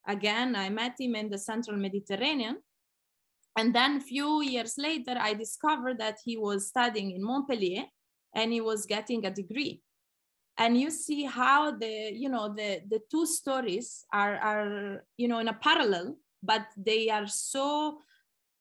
Again, 0.08 0.56
I 0.56 0.70
met 0.70 0.96
him 1.00 1.16
in 1.16 1.30
the 1.30 1.38
central 1.38 1.78
Mediterranean. 1.78 2.58
And 3.58 3.74
then 3.74 3.98
a 3.98 4.02
few 4.02 4.42
years 4.42 4.76
later, 4.78 5.16
I 5.20 5.34
discovered 5.34 6.00
that 6.00 6.18
he 6.24 6.38
was 6.38 6.68
studying 6.68 7.12
in 7.12 7.24
Montpellier 7.24 7.86
and 8.34 8.52
he 8.52 8.62
was 8.62 8.86
getting 8.86 9.26
a 9.26 9.32
degree 9.32 9.82
and 10.58 10.78
you 10.78 10.90
see 10.90 11.24
how 11.24 11.72
the 11.72 12.12
you 12.14 12.30
know 12.30 12.54
the 12.54 12.82
the 12.90 13.00
two 13.12 13.26
stories 13.26 14.06
are 14.12 14.36
are 14.38 15.04
you 15.18 15.28
know 15.28 15.40
in 15.40 15.48
a 15.48 15.54
parallel 15.54 16.18
but 16.44 16.66
they 16.76 17.10
are 17.10 17.28
so 17.28 18.00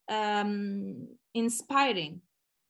um, 0.08 1.08
inspiring 1.34 2.20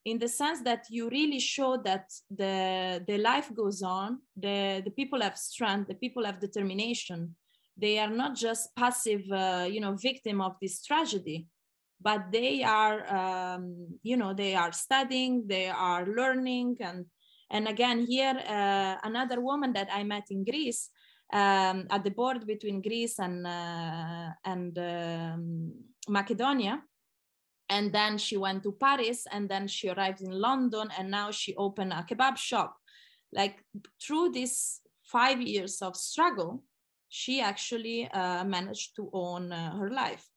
in 0.05 0.19
the 0.19 0.29
sense 0.29 0.63
that 0.63 0.87
you 0.89 1.09
really 1.09 1.41
show 1.41 1.77
that 1.77 2.13
the 2.31 3.03
the 3.07 3.19
life 3.19 3.53
goes 3.55 3.83
on 3.83 4.21
the 4.37 4.81
the 4.85 4.91
people 4.91 5.21
have 5.21 5.37
strength 5.37 5.89
the 5.89 5.95
people 5.95 6.25
have 6.25 6.41
determination. 6.41 7.35
They 7.79 7.99
are 7.99 8.09
not 8.09 8.35
just 8.37 8.75
passive 8.75 9.25
uh, 9.31 9.67
you 9.69 9.81
know 9.81 9.97
victim 9.97 10.41
of 10.41 10.57
this 10.63 10.83
tragedy 10.83 11.47
but 12.01 12.31
they 12.33 12.63
are 12.63 12.99
um, 13.15 13.99
you 14.03 14.17
know 14.17 14.35
they 14.35 14.55
are 14.55 14.73
studying 14.73 15.47
they 15.47 15.69
are 15.69 16.07
learning 16.07 16.77
and 16.81 17.07
and 17.51 17.69
again, 17.69 18.05
here, 18.07 18.35
uh, 18.49 18.97
another 19.05 19.41
woman 19.41 19.73
that 19.75 19.89
I 19.93 20.03
met 20.03 20.25
in 20.31 20.45
Greece 20.45 20.91
um, 21.33 21.87
at 21.91 22.03
the 22.03 22.11
border 22.11 22.45
between 22.45 22.83
Greece 22.83 23.19
and, 23.19 23.47
uh, 23.47 24.31
and 24.45 24.79
um, 24.79 25.73
Macedonia. 26.09 26.83
And 27.69 27.93
then 27.93 28.19
she 28.19 28.37
went 28.37 28.63
to 28.63 28.73
Paris 28.73 29.27
and 29.31 29.49
then 29.49 29.67
she 29.67 29.89
arrived 29.89 30.21
in 30.21 30.31
London 30.31 30.89
and 30.99 31.11
now 31.11 31.31
she 31.31 31.55
opened 31.57 31.93
a 31.93 32.07
kebab 32.09 32.37
shop. 32.37 32.77
Like 33.33 33.65
through 34.01 34.31
these 34.31 34.81
five 35.03 35.41
years 35.41 35.83
of 35.83 35.97
struggle, 35.97 36.63
she 37.09 37.41
actually 37.41 38.09
uh, 38.09 38.45
managed 38.45 38.95
to 38.97 39.11
own 39.13 39.53
uh, 39.53 39.77
her 39.77 39.91
life. 39.91 40.29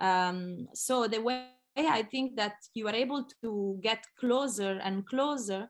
Um, 0.00 0.68
so 0.74 1.08
the 1.08 1.20
way 1.20 1.46
I 1.76 2.02
think 2.02 2.36
that 2.36 2.54
you 2.74 2.86
are 2.88 2.94
able 2.94 3.26
to 3.42 3.78
get 3.82 4.04
closer 4.18 4.78
and 4.82 5.06
closer 5.06 5.68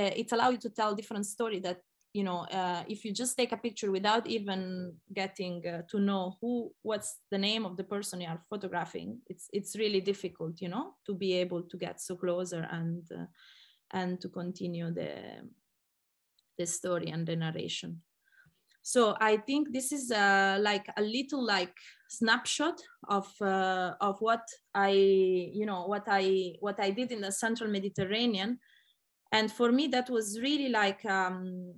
it 0.00 0.32
allows 0.32 0.52
you 0.52 0.58
to 0.58 0.70
tell 0.70 0.94
different 0.94 1.26
story 1.26 1.60
that 1.60 1.80
you 2.12 2.22
know 2.22 2.46
uh, 2.52 2.82
if 2.88 3.04
you 3.04 3.12
just 3.12 3.36
take 3.36 3.52
a 3.52 3.56
picture 3.56 3.90
without 3.90 4.26
even 4.26 4.94
getting 5.12 5.66
uh, 5.66 5.82
to 5.88 5.98
know 5.98 6.36
who 6.40 6.72
what's 6.82 7.20
the 7.30 7.38
name 7.38 7.66
of 7.66 7.76
the 7.76 7.84
person 7.84 8.20
you 8.20 8.28
are 8.28 8.40
photographing 8.48 9.18
it's 9.26 9.48
it's 9.52 9.76
really 9.76 10.00
difficult 10.00 10.60
you 10.60 10.68
know 10.68 10.94
to 11.06 11.14
be 11.14 11.32
able 11.32 11.62
to 11.62 11.76
get 11.76 12.00
so 12.00 12.14
closer 12.16 12.68
and 12.70 13.04
uh, 13.12 13.26
and 13.90 14.20
to 14.20 14.28
continue 14.28 14.92
the 14.92 15.10
the 16.58 16.66
story 16.66 17.08
and 17.10 17.26
the 17.26 17.36
narration. 17.36 18.02
So 18.82 19.16
i 19.18 19.38
think 19.38 19.72
this 19.72 19.92
is 19.92 20.10
uh, 20.10 20.58
like 20.60 20.86
a 20.96 21.02
little 21.02 21.42
like 21.42 21.74
snapshot 22.10 22.78
of 23.08 23.26
uh, 23.40 23.94
of 24.00 24.20
what 24.20 24.46
i 24.74 24.90
you 24.90 25.64
know 25.64 25.86
what 25.86 26.04
i 26.06 26.52
what 26.60 26.78
i 26.78 26.90
did 26.90 27.10
in 27.10 27.22
the 27.22 27.32
central 27.32 27.70
mediterranean 27.70 28.58
and 29.34 29.50
for 29.50 29.72
me 29.72 29.88
that 29.88 30.08
was 30.08 30.40
really 30.40 30.68
like 30.68 31.04
um, 31.04 31.74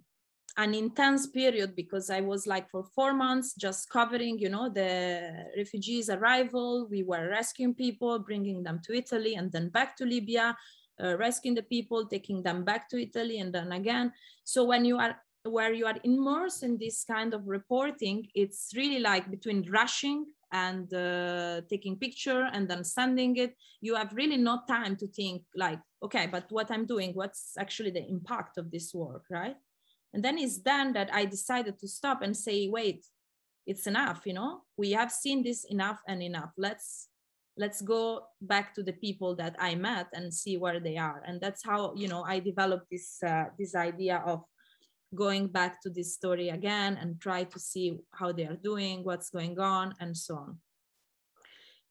an 0.58 0.74
intense 0.74 1.26
period 1.26 1.74
because 1.74 2.10
i 2.10 2.20
was 2.20 2.46
like 2.46 2.68
for 2.70 2.84
four 2.94 3.12
months 3.14 3.54
just 3.54 3.88
covering 3.90 4.38
you 4.38 4.48
know 4.48 4.68
the 4.68 4.90
refugees 5.56 6.08
arrival. 6.10 6.86
We 6.90 7.02
were 7.02 7.28
rescuing 7.28 7.74
people 7.74 8.18
bringing 8.18 8.62
them 8.62 8.80
to 8.84 8.90
italy 9.02 9.34
and 9.34 9.50
then 9.50 9.68
back 9.70 9.96
to 9.98 10.04
libya 10.04 10.56
uh, 11.02 11.16
rescuing 11.16 11.54
the 11.54 11.62
people 11.62 12.06
taking 12.06 12.42
them 12.42 12.64
back 12.64 12.88
to 12.90 12.96
italy 13.00 13.38
and 13.40 13.52
then 13.52 13.72
again. 13.72 14.12
So 14.44 14.64
when 14.64 14.84
you 14.84 14.98
are 14.98 15.14
where 15.44 15.72
you 15.72 15.86
are 15.86 15.98
immersed 16.02 16.62
in 16.62 16.76
this 16.76 17.04
kind 17.04 17.32
of 17.32 17.46
reporting, 17.46 18.26
it's 18.34 18.72
really 18.74 18.98
like 18.98 19.30
between 19.30 19.70
rushing 19.70 20.26
and 20.52 20.92
uh, 20.94 21.60
taking 21.68 21.96
picture 21.98 22.48
and 22.52 22.68
then 22.68 22.84
sending 22.84 23.36
it. 23.36 23.54
You 23.80 23.94
have 23.94 24.12
really 24.14 24.36
no 24.36 24.60
time 24.68 24.96
to 24.96 25.06
think 25.06 25.42
like, 25.54 25.80
okay, 26.02 26.26
but 26.26 26.46
what 26.50 26.70
I'm 26.70 26.86
doing, 26.86 27.12
what's 27.14 27.52
actually 27.58 27.90
the 27.90 28.06
impact 28.06 28.58
of 28.58 28.70
this 28.70 28.92
work, 28.94 29.24
right? 29.30 29.56
And 30.14 30.24
then 30.24 30.38
it's 30.38 30.62
then 30.62 30.92
that 30.94 31.10
I 31.12 31.24
decided 31.24 31.78
to 31.80 31.88
stop 31.88 32.22
and 32.22 32.36
say, 32.36 32.68
wait, 32.68 33.04
it's 33.66 33.86
enough, 33.86 34.22
you 34.24 34.32
know, 34.32 34.62
we 34.76 34.92
have 34.92 35.10
seen 35.10 35.42
this 35.42 35.64
enough 35.64 36.00
and 36.06 36.22
enough. 36.22 36.52
Let's 36.56 37.08
let's 37.58 37.80
go 37.80 38.22
back 38.40 38.74
to 38.74 38.82
the 38.82 38.92
people 38.92 39.34
that 39.36 39.56
I 39.58 39.74
met 39.74 40.08
and 40.12 40.32
see 40.32 40.56
where 40.58 40.78
they 40.78 40.98
are. 40.98 41.22
And 41.26 41.40
that's 41.40 41.64
how, 41.64 41.94
you 41.96 42.06
know, 42.06 42.22
I 42.22 42.38
developed 42.38 42.86
this 42.90 43.18
uh, 43.26 43.46
this 43.58 43.74
idea 43.74 44.22
of 44.24 44.44
going 45.14 45.48
back 45.48 45.80
to 45.82 45.90
this 45.90 46.14
story 46.14 46.48
again 46.48 46.98
and 47.00 47.20
try 47.20 47.44
to 47.44 47.58
see 47.58 47.98
how 48.12 48.32
they 48.32 48.44
are 48.44 48.56
doing, 48.56 49.04
what's 49.04 49.30
going 49.30 49.58
on, 49.58 49.94
and 50.00 50.16
so 50.16 50.36
on. 50.36 50.58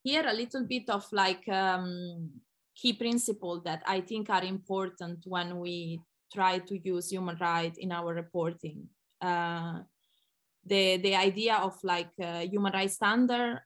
Here, 0.02 0.24
a 0.26 0.32
little 0.32 0.64
bit 0.64 0.88
of 0.88 1.04
like 1.12 1.48
um, 1.48 2.30
key 2.74 2.92
principle 2.92 3.60
that 3.62 3.82
I 3.86 4.00
think 4.00 4.30
are 4.30 4.44
important 4.44 5.20
when 5.26 5.58
we 5.58 6.00
try 6.32 6.58
to 6.58 6.78
use 6.78 7.10
human 7.10 7.36
rights 7.40 7.78
in 7.78 7.90
our 7.92 8.14
reporting. 8.14 8.88
Uh, 9.20 9.80
the, 10.64 10.98
the 10.98 11.14
idea 11.14 11.56
of 11.56 11.74
like 11.82 12.10
uh, 12.22 12.40
human 12.40 12.72
rights 12.72 12.94
standard 12.94 13.60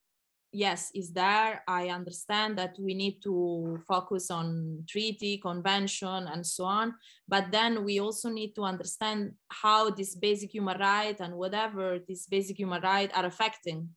yes 0.53 0.91
is 0.95 1.13
there. 1.13 1.63
I 1.67 1.89
understand 1.89 2.59
that 2.59 2.77
we 2.79 2.95
need 2.95 3.23
to 3.23 3.81
focus 3.87 4.31
on 4.31 4.85
treaty 4.89 5.39
convention 5.39 6.27
and 6.29 6.47
so 6.47 6.65
on. 6.65 6.95
But 7.29 7.51
then 7.53 7.85
we 7.85 8.01
also 8.01 8.29
need 8.29 8.55
to 8.55 8.63
understand 8.63 9.33
how 9.49 9.91
this 9.91 10.17
basic 10.17 10.53
human 10.53 10.79
right 10.79 11.19
and 11.21 11.35
whatever 11.35 11.99
these 12.07 12.27
basic 12.27 12.59
human 12.59 12.83
right 12.83 13.11
are 13.17 13.27
affecting 13.27 13.89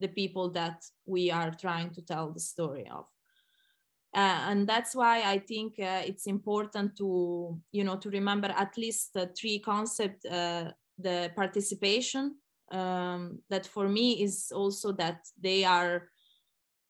the 0.00 0.08
people 0.08 0.50
that 0.50 0.82
we 1.06 1.30
are 1.30 1.52
trying 1.52 1.90
to 1.90 2.02
tell 2.02 2.32
the 2.32 2.40
story 2.40 2.88
of. 2.90 3.04
Uh, 4.12 4.50
and 4.50 4.68
that's 4.68 4.92
why 4.92 5.22
i 5.22 5.38
think 5.38 5.78
uh, 5.78 6.02
it's 6.04 6.26
important 6.26 6.96
to 6.96 7.56
you 7.70 7.84
know 7.84 7.96
to 7.96 8.10
remember 8.10 8.48
at 8.56 8.76
least 8.76 9.14
the 9.14 9.30
three 9.38 9.60
concepts 9.60 10.26
uh, 10.26 10.72
the 10.98 11.30
participation 11.36 12.34
um, 12.70 13.40
that 13.50 13.66
for 13.66 13.88
me 13.88 14.22
is 14.22 14.52
also 14.54 14.92
that 14.92 15.26
they 15.40 15.64
are 15.64 16.08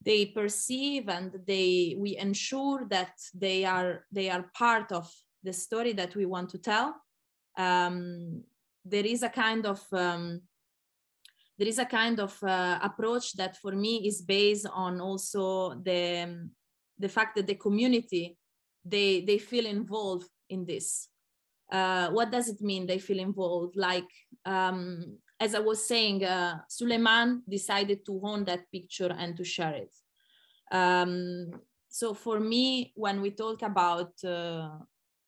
they 0.03 0.27
perceive 0.27 1.09
and 1.09 1.39
they 1.47 1.95
we 1.99 2.17
ensure 2.17 2.87
that 2.89 3.13
they 3.35 3.65
are 3.65 4.07
they 4.11 4.31
are 4.31 4.51
part 4.57 4.93
of 4.93 5.13
the 5.43 5.53
story 5.53 5.93
that 5.93 6.15
we 6.15 6.27
want 6.27 6.51
to 6.51 6.59
tell. 6.59 6.97
Um, 7.57 8.43
there 8.85 9.05
is 9.05 9.23
a 9.23 9.29
kind 9.29 9.67
of 9.67 9.81
um, 9.93 10.43
there 11.59 11.69
is 11.69 11.79
a 11.79 11.85
kind 11.85 12.19
of 12.21 12.43
uh, 12.43 12.79
approach 12.83 13.35
that 13.35 13.57
for 13.59 13.73
me 13.73 14.07
is 14.07 14.23
based 14.23 14.67
on 14.73 15.01
also 15.01 15.75
the 15.75 16.49
the 16.99 17.09
fact 17.09 17.37
that 17.37 17.47
the 17.47 17.55
community 17.55 18.39
they 18.85 19.21
they 19.21 19.39
feel 19.39 19.67
involved 19.67 20.29
in 20.49 20.65
this. 20.65 21.09
Uh, 21.71 22.09
what 22.11 22.33
does 22.33 22.49
it 22.49 22.61
mean 22.61 22.87
they 22.87 22.99
feel 22.99 23.21
involved? 23.21 23.77
Like 23.77 24.11
um, 24.45 25.19
as 25.41 25.55
I 25.55 25.59
was 25.61 25.89
saying, 25.89 26.23
uh, 26.23 26.59
Suleiman 26.69 27.43
decided 27.49 28.05
to 28.05 28.21
own 28.23 28.45
that 28.45 28.71
picture 28.71 29.15
and 29.19 29.35
to 29.39 29.45
share 29.45 29.75
it. 29.75 29.95
Um, 30.71 31.51
so 31.89 32.13
for 32.13 32.39
me, 32.39 32.93
when 32.95 33.23
we 33.23 33.31
talk 33.31 33.63
about 33.63 34.13
uh, 34.23 34.69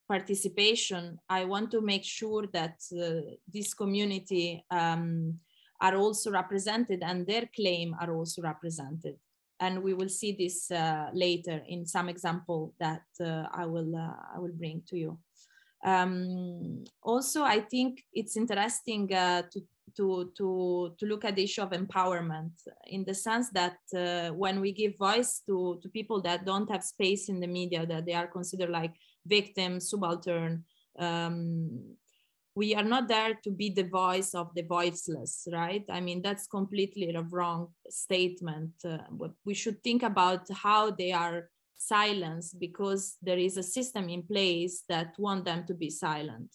participation, 0.07 1.19
I 1.29 1.47
want 1.47 1.71
to 1.71 1.81
make 1.81 2.05
sure 2.05 2.47
that 2.53 2.77
uh, 2.93 3.35
this 3.53 3.73
community 3.73 4.65
um, 4.71 5.39
are 5.81 5.97
also 5.97 6.31
represented 6.31 7.03
and 7.03 7.27
their 7.27 7.49
claim 7.57 7.97
are 7.99 8.15
also 8.15 8.43
represented. 8.43 9.17
And 9.61 9.83
we 9.83 9.95
will 9.95 10.09
see 10.11 10.33
this 10.33 10.71
uh, 10.71 11.07
later 11.15 11.63
in 11.69 11.87
some 11.87 12.09
example 12.09 12.75
that 12.79 13.07
uh, 13.21 13.45
I 13.55 13.65
will 13.65 13.97
uh, 13.97 14.15
I 14.35 14.39
will 14.39 14.53
bring 14.53 14.83
to 14.89 14.97
you. 14.99 15.19
Um, 15.85 16.85
also, 17.03 17.43
I 17.43 17.61
think 17.61 18.05
it's 18.13 18.37
interesting 18.37 19.13
uh, 19.13 19.43
to 19.53 19.61
to 19.97 20.33
to 20.37 20.95
to 20.99 21.07
look 21.07 21.25
at 21.25 21.37
the 21.37 21.45
issue 21.45 21.63
of 21.63 21.71
empowerment 21.71 22.53
in 22.87 23.05
the 23.05 23.15
sense 23.15 23.51
that 23.51 23.79
uh, 23.97 24.31
when 24.31 24.61
we 24.61 24.73
give 24.73 24.97
voice 24.97 25.43
to 25.47 25.79
to 25.83 25.89
people 25.89 26.21
that 26.23 26.45
don't 26.45 26.71
have 26.71 26.85
space 26.85 27.29
in 27.29 27.41
the 27.41 27.47
media 27.47 27.87
that 27.87 28.07
they 28.07 28.15
are 28.15 28.27
considered 28.27 28.71
like 28.71 28.95
victims 29.27 29.91
subaltern 29.91 30.65
um, 30.99 31.97
we 32.55 32.75
are 32.75 32.85
not 32.85 33.09
there 33.09 33.35
to 33.43 33.51
be 33.51 33.71
the 33.71 33.85
voice 33.85 34.35
of 34.35 34.55
the 34.55 34.63
voiceless 34.63 35.49
right? 35.53 35.85
I 35.91 36.01
mean 36.01 36.23
that's 36.23 36.47
completely 36.47 37.15
a 37.15 37.23
wrong 37.23 37.69
statement. 37.89 38.73
Uh, 38.85 38.99
we 39.45 39.55
should 39.55 39.83
think 39.83 40.03
about 40.03 40.47
how 40.53 40.91
they 40.91 41.13
are 41.13 41.49
silenced 41.79 42.61
because 42.61 43.17
there 43.23 43.39
is 43.39 43.57
a 43.57 43.63
system 43.63 44.09
in 44.09 44.23
place 44.23 44.85
that 44.89 45.15
want 45.19 45.45
them 45.45 45.65
to 45.67 45.75
be 45.75 45.91
silent 45.91 46.51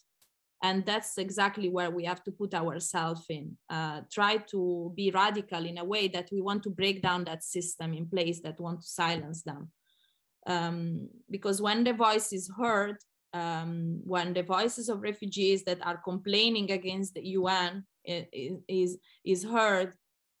and 0.62 0.84
that's 0.84 1.18
exactly 1.18 1.68
where 1.68 1.90
we 1.90 2.04
have 2.04 2.22
to 2.24 2.32
put 2.32 2.52
ourselves 2.52 3.24
in 3.28 3.56
uh, 3.70 4.00
try 4.12 4.36
to 4.36 4.92
be 4.96 5.10
radical 5.10 5.64
in 5.64 5.78
a 5.78 5.84
way 5.84 6.08
that 6.08 6.28
we 6.32 6.40
want 6.40 6.62
to 6.62 6.70
break 6.70 7.00
down 7.02 7.24
that 7.24 7.44
system 7.44 7.94
in 7.94 8.06
place 8.06 8.40
that 8.40 8.60
want 8.60 8.80
to 8.80 8.86
silence 8.86 9.42
them. 9.42 9.70
Um, 10.46 11.08
because 11.30 11.60
when 11.60 11.84
the 11.84 11.92
voice 11.92 12.32
is 12.32 12.50
heard 12.56 12.96
um, 13.34 14.00
when 14.04 14.32
the 14.32 14.42
voices 14.42 14.88
of 14.88 15.02
refugees 15.02 15.62
that 15.64 15.84
are 15.86 15.98
complaining 15.98 16.70
against 16.70 17.14
the 17.14 17.22
un 17.36 17.84
is 18.04 18.98
is 19.24 19.44
heard 19.44 19.94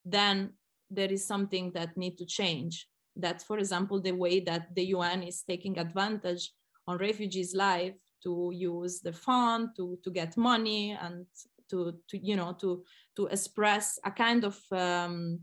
then 0.04 0.54
there 0.90 1.12
is 1.12 1.26
something 1.26 1.70
that 1.72 1.96
need 1.98 2.16
to 2.16 2.24
change. 2.24 2.88
That's 3.14 3.44
for 3.44 3.58
example 3.58 4.00
the 4.00 4.12
way 4.12 4.40
that 4.40 4.74
the 4.74 4.94
un 4.94 5.22
is 5.22 5.42
taking 5.42 5.78
advantage 5.78 6.50
on 6.86 6.96
refugees 6.96 7.54
life 7.54 7.94
to 8.22 8.50
use 8.54 9.00
the 9.00 9.12
fund 9.12 9.70
to 9.76 9.98
to 10.02 10.10
get 10.10 10.36
money 10.36 10.96
and 11.00 11.26
to 11.70 11.94
to 12.08 12.18
you 12.18 12.36
know 12.36 12.52
to 12.60 12.84
to 13.16 13.26
express 13.26 13.98
a 14.04 14.10
kind 14.10 14.44
of 14.44 14.58
um, 14.72 15.40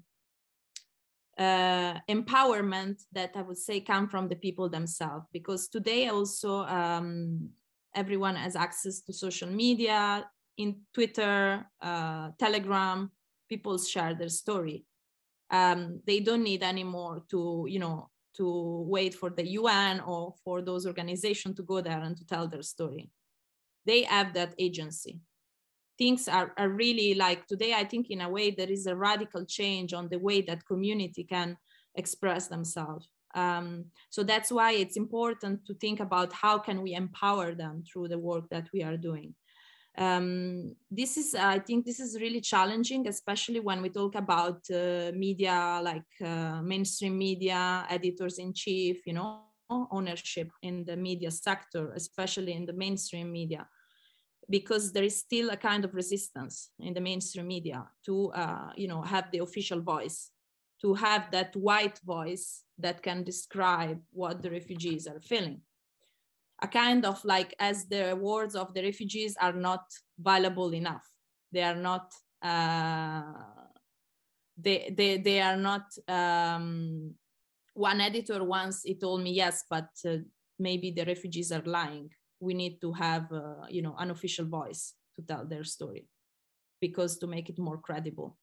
uh, 1.37 1.99
empowerment 2.09 3.03
that 3.11 3.31
I 3.35 3.41
would 3.41 3.57
say 3.57 3.81
come 3.81 4.07
from 4.07 4.27
the 4.27 4.35
people 4.35 4.69
themselves 4.69 5.25
because 5.31 5.67
today 5.67 6.07
also 6.07 6.63
um, 6.65 7.49
everyone 7.93 8.35
has 8.35 8.55
access 8.55 9.01
to 9.01 9.13
social 9.13 9.49
media 9.49 10.25
in 10.57 10.77
Twitter, 10.93 11.65
uh, 11.81 12.29
Telegram. 12.39 13.11
People 13.49 13.77
share 13.77 14.15
their 14.15 14.29
story. 14.29 14.85
Um, 15.51 16.01
they 16.07 16.21
don't 16.21 16.43
need 16.43 16.63
anymore 16.63 17.23
to 17.29 17.65
you 17.69 17.79
know 17.79 18.09
to 18.37 18.85
wait 18.87 19.13
for 19.13 19.29
the 19.29 19.47
UN 19.51 19.99
or 20.01 20.33
for 20.43 20.61
those 20.61 20.85
organizations 20.85 21.55
to 21.55 21.63
go 21.63 21.81
there 21.81 22.01
and 22.01 22.15
to 22.17 22.25
tell 22.25 22.47
their 22.47 22.61
story. 22.61 23.09
They 23.85 24.03
have 24.03 24.33
that 24.33 24.55
agency. 24.59 25.19
Things 25.97 26.27
are, 26.27 26.53
are 26.57 26.69
really 26.69 27.13
like 27.13 27.47
today, 27.47 27.73
I 27.73 27.85
think 27.85 28.07
in 28.09 28.21
a 28.21 28.29
way 28.29 28.51
there 28.51 28.69
is 28.69 28.85
a 28.85 28.95
radical 28.95 29.45
change 29.45 29.93
on 29.93 30.09
the 30.09 30.19
way 30.19 30.41
that 30.41 30.65
community 30.65 31.23
can 31.23 31.57
express 31.95 32.47
themselves. 32.47 33.07
Um, 33.33 33.85
so 34.09 34.23
that's 34.23 34.51
why 34.51 34.73
it's 34.73 34.97
important 34.97 35.65
to 35.67 35.73
think 35.75 35.99
about 35.99 36.33
how 36.33 36.57
can 36.57 36.81
we 36.81 36.93
empower 36.93 37.53
them 37.53 37.83
through 37.83 38.07
the 38.09 38.19
work 38.19 38.49
that 38.49 38.67
we 38.73 38.83
are 38.83 38.97
doing 38.97 39.35
um, 39.97 40.75
this 40.91 41.17
is 41.17 41.35
i 41.35 41.59
think 41.59 41.85
this 41.85 41.99
is 41.99 42.19
really 42.19 42.41
challenging 42.41 43.07
especially 43.07 43.59
when 43.59 43.81
we 43.81 43.89
talk 43.89 44.15
about 44.15 44.59
uh, 44.71 45.11
media 45.13 45.79
like 45.83 46.11
uh, 46.23 46.61
mainstream 46.61 47.17
media 47.17 47.85
editors 47.89 48.37
in 48.39 48.53
chief 48.53 49.05
you 49.05 49.13
know 49.13 49.43
ownership 49.69 50.51
in 50.61 50.85
the 50.85 50.95
media 50.95 51.31
sector 51.31 51.91
especially 51.95 52.53
in 52.53 52.65
the 52.65 52.73
mainstream 52.73 53.31
media 53.31 53.67
because 54.49 54.91
there 54.91 55.03
is 55.03 55.17
still 55.17 55.49
a 55.49 55.57
kind 55.57 55.83
of 55.83 55.95
resistance 55.95 56.69
in 56.79 56.93
the 56.93 57.01
mainstream 57.01 57.47
media 57.47 57.83
to 58.05 58.31
uh, 58.33 58.71
you 58.75 58.87
know 58.87 59.01
have 59.01 59.31
the 59.31 59.39
official 59.39 59.81
voice 59.81 60.31
to 60.81 60.93
have 60.93 61.31
that 61.31 61.55
white 61.55 61.99
voice 62.05 62.63
that 62.77 63.01
can 63.01 63.23
describe 63.23 63.99
what 64.11 64.41
the 64.41 64.51
refugees 64.51 65.07
are 65.07 65.19
feeling 65.19 65.61
a 66.61 66.67
kind 66.67 67.05
of 67.05 67.23
like 67.25 67.53
as 67.59 67.85
the 67.85 68.17
words 68.19 68.55
of 68.55 68.73
the 68.73 68.83
refugees 68.83 69.35
are 69.41 69.53
not 69.53 69.83
valuable 70.19 70.73
enough. 70.73 71.05
They 71.51 71.63
are 71.63 71.75
not 71.75 72.13
uh, 72.41 73.23
they, 74.57 74.93
they 74.95 75.17
they 75.17 75.41
are 75.41 75.57
not 75.57 75.85
um, 76.07 77.13
one 77.73 77.99
editor 77.99 78.43
once 78.43 78.83
he 78.83 78.95
told 78.95 79.21
me 79.21 79.31
yes 79.31 79.65
but 79.69 79.89
uh, 80.07 80.17
maybe 80.59 80.91
the 80.91 81.05
refugees 81.05 81.51
are 81.51 81.63
lying. 81.65 82.09
We 82.39 82.53
need 82.53 82.79
to 82.81 82.93
have 82.93 83.31
uh, 83.31 83.65
you 83.69 83.81
know 83.81 83.95
an 83.97 84.11
official 84.11 84.45
voice 84.45 84.93
to 85.15 85.21
tell 85.21 85.45
their 85.45 85.63
story 85.63 86.07
because 86.79 87.17
to 87.17 87.27
make 87.27 87.49
it 87.49 87.59
more 87.59 87.77
credible 87.77 88.37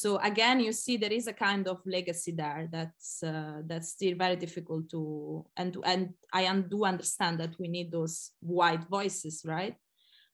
so 0.00 0.16
again 0.18 0.60
you 0.60 0.72
see 0.72 0.96
there 0.96 1.12
is 1.12 1.26
a 1.26 1.32
kind 1.32 1.66
of 1.66 1.78
legacy 1.84 2.30
there 2.30 2.68
that's 2.70 3.20
uh, 3.24 3.62
that's 3.66 3.88
still 3.88 4.14
very 4.16 4.36
difficult 4.36 4.88
to 4.88 5.44
and 5.56 5.76
and 5.84 6.14
i 6.32 6.42
do 6.72 6.84
understand 6.84 7.40
that 7.40 7.58
we 7.58 7.66
need 7.66 7.90
those 7.90 8.30
white 8.40 8.84
voices 8.88 9.42
right? 9.44 9.74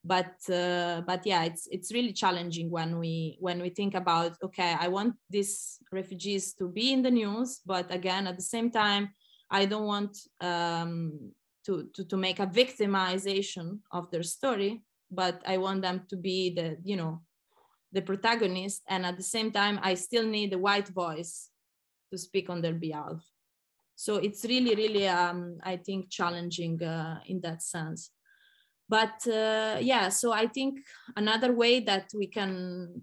But 0.06 0.36
uh, 0.50 1.00
but 1.06 1.24
yeah 1.24 1.44
it's 1.44 1.66
it's 1.70 1.94
really 1.96 2.12
challenging 2.12 2.68
when 2.70 2.98
we 2.98 3.38
when 3.40 3.58
we 3.62 3.70
think 3.70 3.94
about 3.94 4.32
okay 4.42 4.76
i 4.84 4.86
want 4.96 5.14
these 5.30 5.78
refugees 5.90 6.52
to 6.58 6.68
be 6.68 6.92
in 6.92 7.00
the 7.02 7.10
news 7.10 7.62
but 7.64 7.86
again 7.90 8.26
at 8.26 8.36
the 8.36 8.48
same 8.54 8.70
time 8.70 9.04
i 9.50 9.64
don't 9.64 9.86
want 9.86 10.12
um, 10.42 11.32
to, 11.64 11.88
to 11.94 12.04
to 12.04 12.16
make 12.18 12.38
a 12.38 12.52
victimization 12.62 13.78
of 13.92 14.10
their 14.10 14.26
story 14.36 14.82
but 15.10 15.40
i 15.46 15.56
want 15.56 15.80
them 15.80 16.02
to 16.10 16.16
be 16.16 16.54
the 16.58 16.76
you 16.84 16.96
know 17.00 17.22
the 17.94 18.02
protagonist 18.02 18.82
and 18.88 19.06
at 19.06 19.16
the 19.16 19.22
same 19.22 19.50
time 19.50 19.78
i 19.82 19.94
still 19.94 20.26
need 20.26 20.52
a 20.52 20.58
white 20.58 20.88
voice 20.88 21.50
to 22.10 22.18
speak 22.18 22.50
on 22.50 22.60
their 22.60 22.74
behalf. 22.74 23.24
So 23.96 24.16
it's 24.16 24.44
really 24.44 24.74
really 24.74 25.08
um, 25.08 25.58
i 25.62 25.76
think 25.76 26.10
challenging 26.10 26.82
uh, 26.82 27.20
in 27.26 27.40
that 27.40 27.62
sense. 27.62 28.10
But 28.88 29.26
uh, 29.26 29.78
yeah 29.80 30.08
so 30.10 30.32
i 30.32 30.46
think 30.46 30.80
another 31.16 31.52
way 31.52 31.80
that 31.80 32.10
we 32.14 32.26
can 32.26 33.02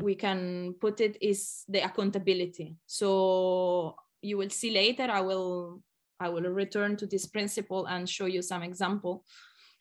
we 0.00 0.14
can 0.14 0.74
put 0.80 1.00
it 1.00 1.16
is 1.20 1.64
the 1.68 1.80
accountability. 1.80 2.76
So 2.86 3.96
you 4.22 4.36
will 4.38 4.50
see 4.50 4.70
later 4.70 5.08
i 5.10 5.20
will 5.20 5.80
i 6.20 6.28
will 6.28 6.48
return 6.50 6.96
to 6.96 7.06
this 7.06 7.26
principle 7.26 7.86
and 7.86 8.08
show 8.08 8.26
you 8.26 8.42
some 8.42 8.62
example 8.62 9.24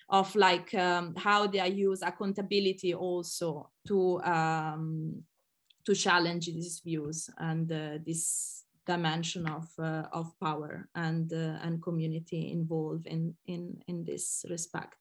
of 0.09 0.35
like 0.35 0.73
um, 0.75 1.15
how 1.15 1.47
they 1.47 1.67
use 1.69 2.01
accountability 2.01 2.93
also 2.93 3.69
to 3.87 4.21
um, 4.21 5.23
to 5.85 5.95
challenge 5.95 6.47
these 6.47 6.81
views 6.83 7.29
and 7.37 7.71
uh, 7.71 7.97
this 8.05 8.63
dimension 8.85 9.47
of 9.47 9.67
uh, 9.79 10.03
of 10.11 10.31
power 10.39 10.87
and 10.95 11.33
uh, 11.33 11.57
and 11.63 11.81
community 11.81 12.51
involved 12.51 13.07
in 13.07 13.35
in 13.47 13.81
in 13.87 14.03
this 14.03 14.45
respect. 14.49 14.95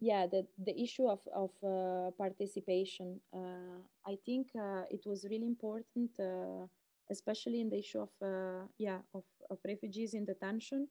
Yeah 0.00 0.26
the 0.26 0.46
the 0.64 0.80
issue 0.80 1.08
of 1.08 1.20
of 1.34 1.50
uh, 1.62 2.10
participation 2.16 3.20
uh, 3.34 3.78
i 4.06 4.16
think 4.24 4.46
uh, 4.56 4.84
it 4.90 5.04
was 5.04 5.26
really 5.28 5.46
important 5.46 6.10
uh, 6.18 6.64
especially 7.10 7.60
in 7.60 7.68
the 7.70 7.78
issue 7.78 8.00
of 8.00 8.10
uh, 8.22 8.64
yeah 8.78 8.98
of, 9.14 9.24
of 9.50 9.58
refugees 9.66 10.14
in 10.14 10.24
detention 10.24 10.88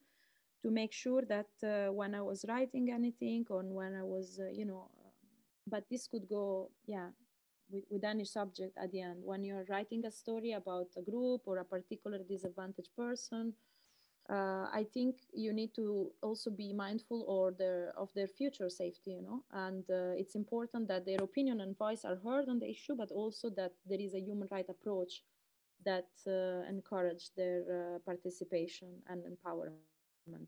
to 0.61 0.71
make 0.71 0.91
sure 0.93 1.23
that 1.23 1.51
uh, 1.63 1.91
when 1.91 2.15
i 2.15 2.21
was 2.21 2.45
writing 2.47 2.91
anything 2.91 3.45
or 3.49 3.63
when 3.63 3.95
i 3.95 4.03
was 4.03 4.39
you 4.51 4.65
know 4.65 4.89
but 5.67 5.83
this 5.89 6.07
could 6.07 6.27
go 6.29 6.69
yeah 6.85 7.09
with, 7.69 7.83
with 7.89 8.03
any 8.03 8.23
subject 8.25 8.77
at 8.77 8.91
the 8.91 9.01
end. 9.01 9.19
When 9.23 9.43
you're 9.43 9.65
writing 9.69 10.05
a 10.05 10.11
story 10.11 10.53
about 10.53 10.87
a 10.97 11.01
group 11.01 11.41
or 11.45 11.57
a 11.57 11.65
particular 11.65 12.19
disadvantaged 12.27 12.95
person 12.95 13.53
uh, 14.29 14.67
I 14.73 14.85
think 14.93 15.15
you 15.33 15.53
need 15.53 15.73
to 15.75 16.11
also 16.21 16.49
be 16.51 16.73
mindful 16.73 17.23
or 17.27 17.51
their, 17.51 17.93
of 17.97 18.13
their 18.13 18.27
future 18.27 18.69
safety, 18.69 19.11
you 19.11 19.21
know, 19.21 19.43
and 19.53 19.83
uh, 19.89 20.19
it's 20.19 20.35
important 20.35 20.87
that 20.89 21.05
their 21.05 21.23
opinion 21.23 21.61
and 21.61 21.77
voice 21.77 22.03
are 22.03 22.17
heard 22.17 22.49
on 22.49 22.59
the 22.59 22.69
issue, 22.69 22.95
but 22.95 23.11
also 23.11 23.49
that 23.51 23.71
there 23.89 24.01
is 24.01 24.13
a 24.13 24.19
human 24.19 24.47
right 24.51 24.67
approach 24.69 25.23
that 25.85 26.09
uh, 26.27 26.67
encourage 26.69 27.29
their 27.35 27.95
uh, 27.95 27.99
participation 28.05 28.89
and 29.07 29.23
empowerment. 29.23 30.47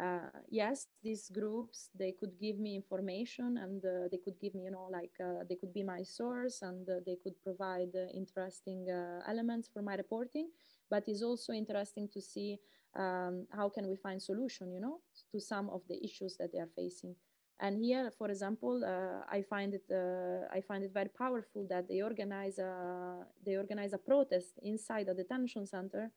Uh, 0.00 0.30
yes, 0.48 0.86
these 1.02 1.28
groups 1.28 1.90
they 1.98 2.12
could 2.12 2.38
give 2.40 2.58
me 2.58 2.76
information 2.76 3.58
and 3.58 3.84
uh, 3.84 4.06
they 4.10 4.18
could 4.18 4.38
give 4.40 4.54
me, 4.54 4.62
you 4.64 4.70
know, 4.70 4.88
like 4.92 5.10
they 5.48 5.56
could 5.56 5.74
be 5.74 5.82
my 5.82 6.02
source 6.02 6.62
and 6.62 6.86
they 7.04 7.16
could 7.22 7.34
provide 7.42 7.92
interesting 8.14 8.86
elements 9.26 9.68
for 9.72 9.82
my 9.82 9.96
reporting. 9.96 10.48
But 10.88 11.04
it's 11.08 11.22
also 11.22 11.52
interesting 11.52 12.08
to 12.14 12.20
see 12.20 12.58
um, 12.96 13.46
how 13.50 13.68
can 13.68 13.88
we 13.88 13.96
find 13.96 14.20
solution 14.20 14.72
you 14.72 14.80
know 14.80 15.00
to 15.32 15.40
some 15.40 15.68
of 15.70 15.82
the 15.88 16.02
issues 16.02 16.36
that 16.38 16.52
they 16.52 16.58
are 16.58 16.70
facing 16.74 17.14
and 17.60 17.76
here 17.76 18.10
for 18.16 18.28
example 18.28 18.84
uh, 18.84 19.24
i 19.30 19.42
find 19.42 19.74
it 19.74 19.84
uh, 19.90 20.46
i 20.56 20.60
find 20.60 20.84
it 20.84 20.92
very 20.92 21.08
powerful 21.08 21.66
that 21.68 21.88
they 21.88 22.02
organize 22.02 22.58
a 22.58 23.26
they 23.44 23.56
organize 23.56 23.92
a 23.92 23.98
protest 23.98 24.58
inside 24.62 25.08
a 25.08 25.14
detention 25.14 25.66
center 25.66 26.10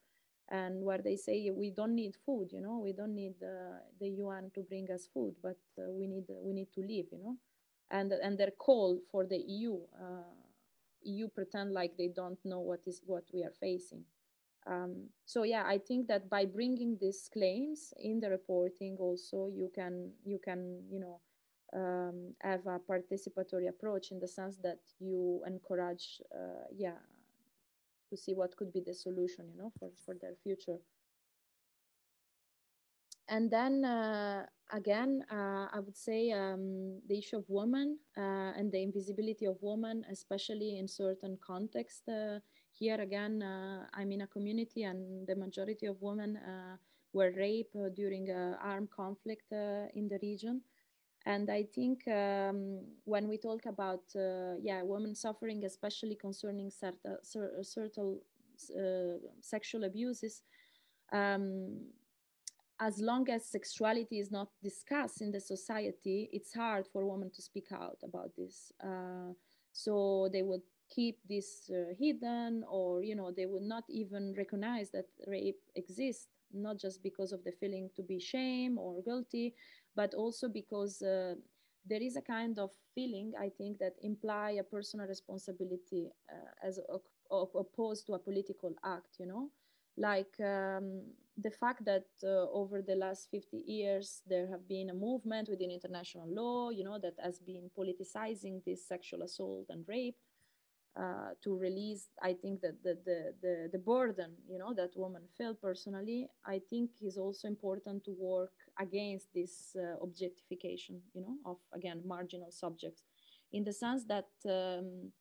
and 0.52 0.84
where 0.84 1.00
they 1.00 1.16
say 1.16 1.50
we 1.50 1.72
don't 1.72 1.96
need 1.96 2.16
food 2.26 2.52
you 2.52 2.62
know? 2.62 2.78
We 2.84 2.92
don't 2.94 3.16
need 3.16 3.36
uh, 3.42 3.80
the 4.00 4.10
un 4.10 4.52
to 4.54 4.62
bring 4.62 4.92
us 4.92 5.08
food 5.12 5.34
but 5.42 5.58
uh, 5.80 5.90
we 5.90 6.08
need 6.08 6.26
we 6.44 6.54
need 6.54 6.72
to 6.74 6.82
live 6.82 7.08
you 7.12 7.20
know? 7.24 7.38
And 7.90 8.12
and 8.12 8.38
their 8.38 8.52
call 8.52 9.00
for 9.12 9.26
the 9.26 9.38
eu 9.38 9.80
uh, 10.00 10.42
eu 11.04 11.30
pretend 11.30 11.74
like 11.74 11.96
they 11.98 12.10
don't 12.10 12.40
know 12.46 12.60
what 12.60 12.82
is 12.86 13.02
what 13.06 13.24
we 13.34 13.44
are 13.44 13.54
facing. 13.60 14.04
Um, 14.68 15.10
so 15.26 15.44
yeah, 15.44 15.64
I 15.66 15.80
think 15.80 16.08
that 16.08 16.30
by 16.30 16.46
bringing 16.46 16.98
these 17.02 17.28
claims 17.34 17.94
in 17.98 18.20
the 18.20 18.30
reporting, 18.30 18.96
also 19.00 19.48
you 19.48 19.72
can 19.74 20.12
you 20.24 20.38
can 20.38 20.84
you 20.90 21.00
know 21.00 21.20
um, 21.74 22.34
have 22.42 22.66
a 22.68 22.80
participatory 22.80 23.68
approach 23.70 24.12
in 24.12 24.20
the 24.20 24.28
sense 24.28 24.58
that 24.58 24.80
you 25.00 25.42
encourage 25.46 26.22
uh, 26.34 26.66
yeah 26.76 27.00
to 28.10 28.18
see 28.18 28.34
what 28.34 28.56
could 28.58 28.74
be 28.74 28.82
the 28.82 28.94
solution 28.94 29.46
you 29.50 29.58
know 29.58 29.72
for 29.80 29.90
for 30.06 30.16
their 30.16 30.36
future. 30.44 30.80
And 33.32 33.50
then 33.50 33.86
uh, 33.86 34.46
again, 34.74 35.24
uh, 35.32 35.68
I 35.72 35.80
would 35.80 35.96
say 35.96 36.32
um, 36.32 37.00
the 37.08 37.18
issue 37.18 37.38
of 37.38 37.46
women 37.48 37.98
uh, 38.18 38.52
and 38.58 38.70
the 38.70 38.82
invisibility 38.82 39.46
of 39.46 39.56
women, 39.62 40.06
especially 40.12 40.78
in 40.78 40.88
certain 40.90 41.38
contexts 41.46 42.10
uh, 42.10 42.40
here 42.74 43.00
again, 43.00 43.42
uh, 43.42 43.86
I'm 43.94 44.12
in 44.12 44.22
a 44.22 44.28
community 44.28 44.84
and 44.84 45.26
the 45.28 45.36
majority 45.36 45.86
of 45.86 46.02
women 46.02 46.40
were 47.14 47.32
raped 47.36 47.76
during 47.96 48.30
armed 48.32 48.92
conflict 48.92 49.52
in 49.52 50.10
the 50.10 50.20
region. 50.22 50.62
And 51.26 51.50
I 51.50 51.64
think 51.64 52.08
um, 52.08 52.80
when 53.06 53.28
we 53.28 53.38
talk 53.38 53.66
about, 53.68 54.04
yeah, 54.62 54.82
women 54.82 55.16
suffering, 55.16 55.64
especially 55.66 56.16
concerning 56.16 56.72
certain, 56.72 57.18
certain 57.64 58.20
sexual 59.40 59.84
abuses, 59.84 60.42
um, 61.12 61.80
as 62.80 63.00
long 63.00 63.30
as 63.30 63.46
sexuality 63.46 64.20
is 64.20 64.32
not 64.32 64.50
discussed 64.64 65.22
in 65.22 65.32
the 65.32 65.40
society, 65.40 66.30
it's 66.34 66.54
hard 66.54 66.88
for 66.88 67.06
women 67.06 67.30
to 67.30 67.42
speak 67.42 67.68
out 67.72 68.00
about 68.04 68.32
this. 68.36 68.72
Uh, 68.84 69.34
so 69.72 70.28
they 70.34 70.42
would 70.42 70.64
keep 70.90 71.20
this 71.30 71.70
uh, 71.70 71.94
hidden 71.98 72.66
or 72.70 73.02
you 73.02 73.16
know 73.16 73.32
they 73.32 73.46
would 73.46 73.64
not 73.64 73.84
even 73.88 74.34
recognize 74.38 74.90
that 74.90 75.06
rape 75.26 75.62
exists 75.76 76.28
not 76.54 76.78
just 76.78 77.02
because 77.02 77.32
of 77.32 77.42
the 77.46 77.52
feeling 77.52 77.90
to 77.96 78.04
be 78.04 78.20
shame 78.20 78.78
or 78.78 79.02
guilty 79.04 79.56
but 79.96 80.14
also 80.14 80.48
because 80.48 81.02
uh, 81.02 81.36
there 81.86 82.02
is 82.02 82.16
a 82.16 82.22
kind 82.22 82.60
of 82.60 82.72
feeling 82.94 83.32
i 83.40 83.50
think 83.50 83.78
that 83.80 83.94
imply 84.02 84.52
a 84.52 84.64
personal 84.64 85.08
responsibility 85.08 86.10
uh, 86.32 86.68
as 86.68 86.80
opposed 87.32 88.06
to 88.06 88.14
a 88.14 88.20
political 88.20 88.74
act 88.84 89.18
you 89.20 89.26
know? 89.26 89.50
Like 89.98 90.34
um, 90.40 91.02
the 91.38 91.52
fact 91.52 91.84
that 91.86 92.06
uh, 92.24 92.48
over 92.52 92.82
the 92.82 92.96
last 92.96 93.30
50 93.30 93.58
years 93.58 94.22
there 94.26 94.48
have 94.48 94.68
been 94.68 94.90
a 94.90 94.94
movement 94.94 95.50
within 95.50 95.70
international 95.70 96.28
law 96.34 96.70
you 96.70 96.84
know 96.84 96.98
that 97.00 97.16
has 97.22 97.40
been 97.40 97.70
politicizing 97.78 98.64
this 98.66 98.88
sexual 98.88 99.22
assault 99.24 99.66
and 99.70 99.86
rape 99.88 100.16
uh, 101.00 101.30
to 101.44 101.58
release 101.58 102.10
i 102.22 102.34
think 102.34 102.60
that 102.62 102.76
the, 102.84 102.98
the, 103.06 103.34
the, 103.42 103.70
the, 103.72 103.80
burden 103.80 104.32
you 104.50 104.58
know 104.58 104.74
that 104.74 104.90
women 104.96 105.22
felt 105.38 105.62
personally 105.62 106.28
i 106.46 106.60
think 106.70 106.90
is 107.02 107.18
also 107.18 107.48
important 107.48 108.04
to 108.04 108.12
work 108.20 108.52
against 108.80 109.28
this 109.34 109.76
uh, 109.78 109.96
objectification 110.04 111.02
you 111.14 111.22
know 111.22 111.36
of 111.46 111.58
again 111.74 112.02
marginal 112.06 112.52
subjects. 112.52 113.04
In 113.54 113.64
the 113.64 113.74
sense 113.74 114.06
that 114.06 114.30
um, 114.46 115.12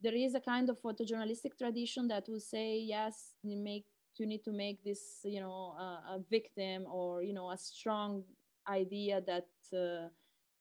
there 0.00 0.14
is 0.14 0.34
a 0.34 0.40
kind 0.40 0.68
of 0.68 0.80
photojournalistic 0.80 1.56
tradition 1.58 2.08
that 2.08 2.24
will 2.28 2.40
say 2.40 2.78
yes 2.78 3.32
you 3.42 3.56
make 3.56 3.86
you 4.16 4.26
need 4.26 4.44
to 4.44 4.52
make 4.52 4.82
this 4.84 5.20
you 5.24 5.40
know 5.40 5.74
uh, 5.78 6.16
a 6.16 6.18
victim 6.30 6.86
or 6.90 7.22
you 7.22 7.32
know 7.32 7.50
a 7.50 7.58
strong 7.58 8.22
idea 8.68 9.20
that 9.26 9.48
uh, 9.76 10.08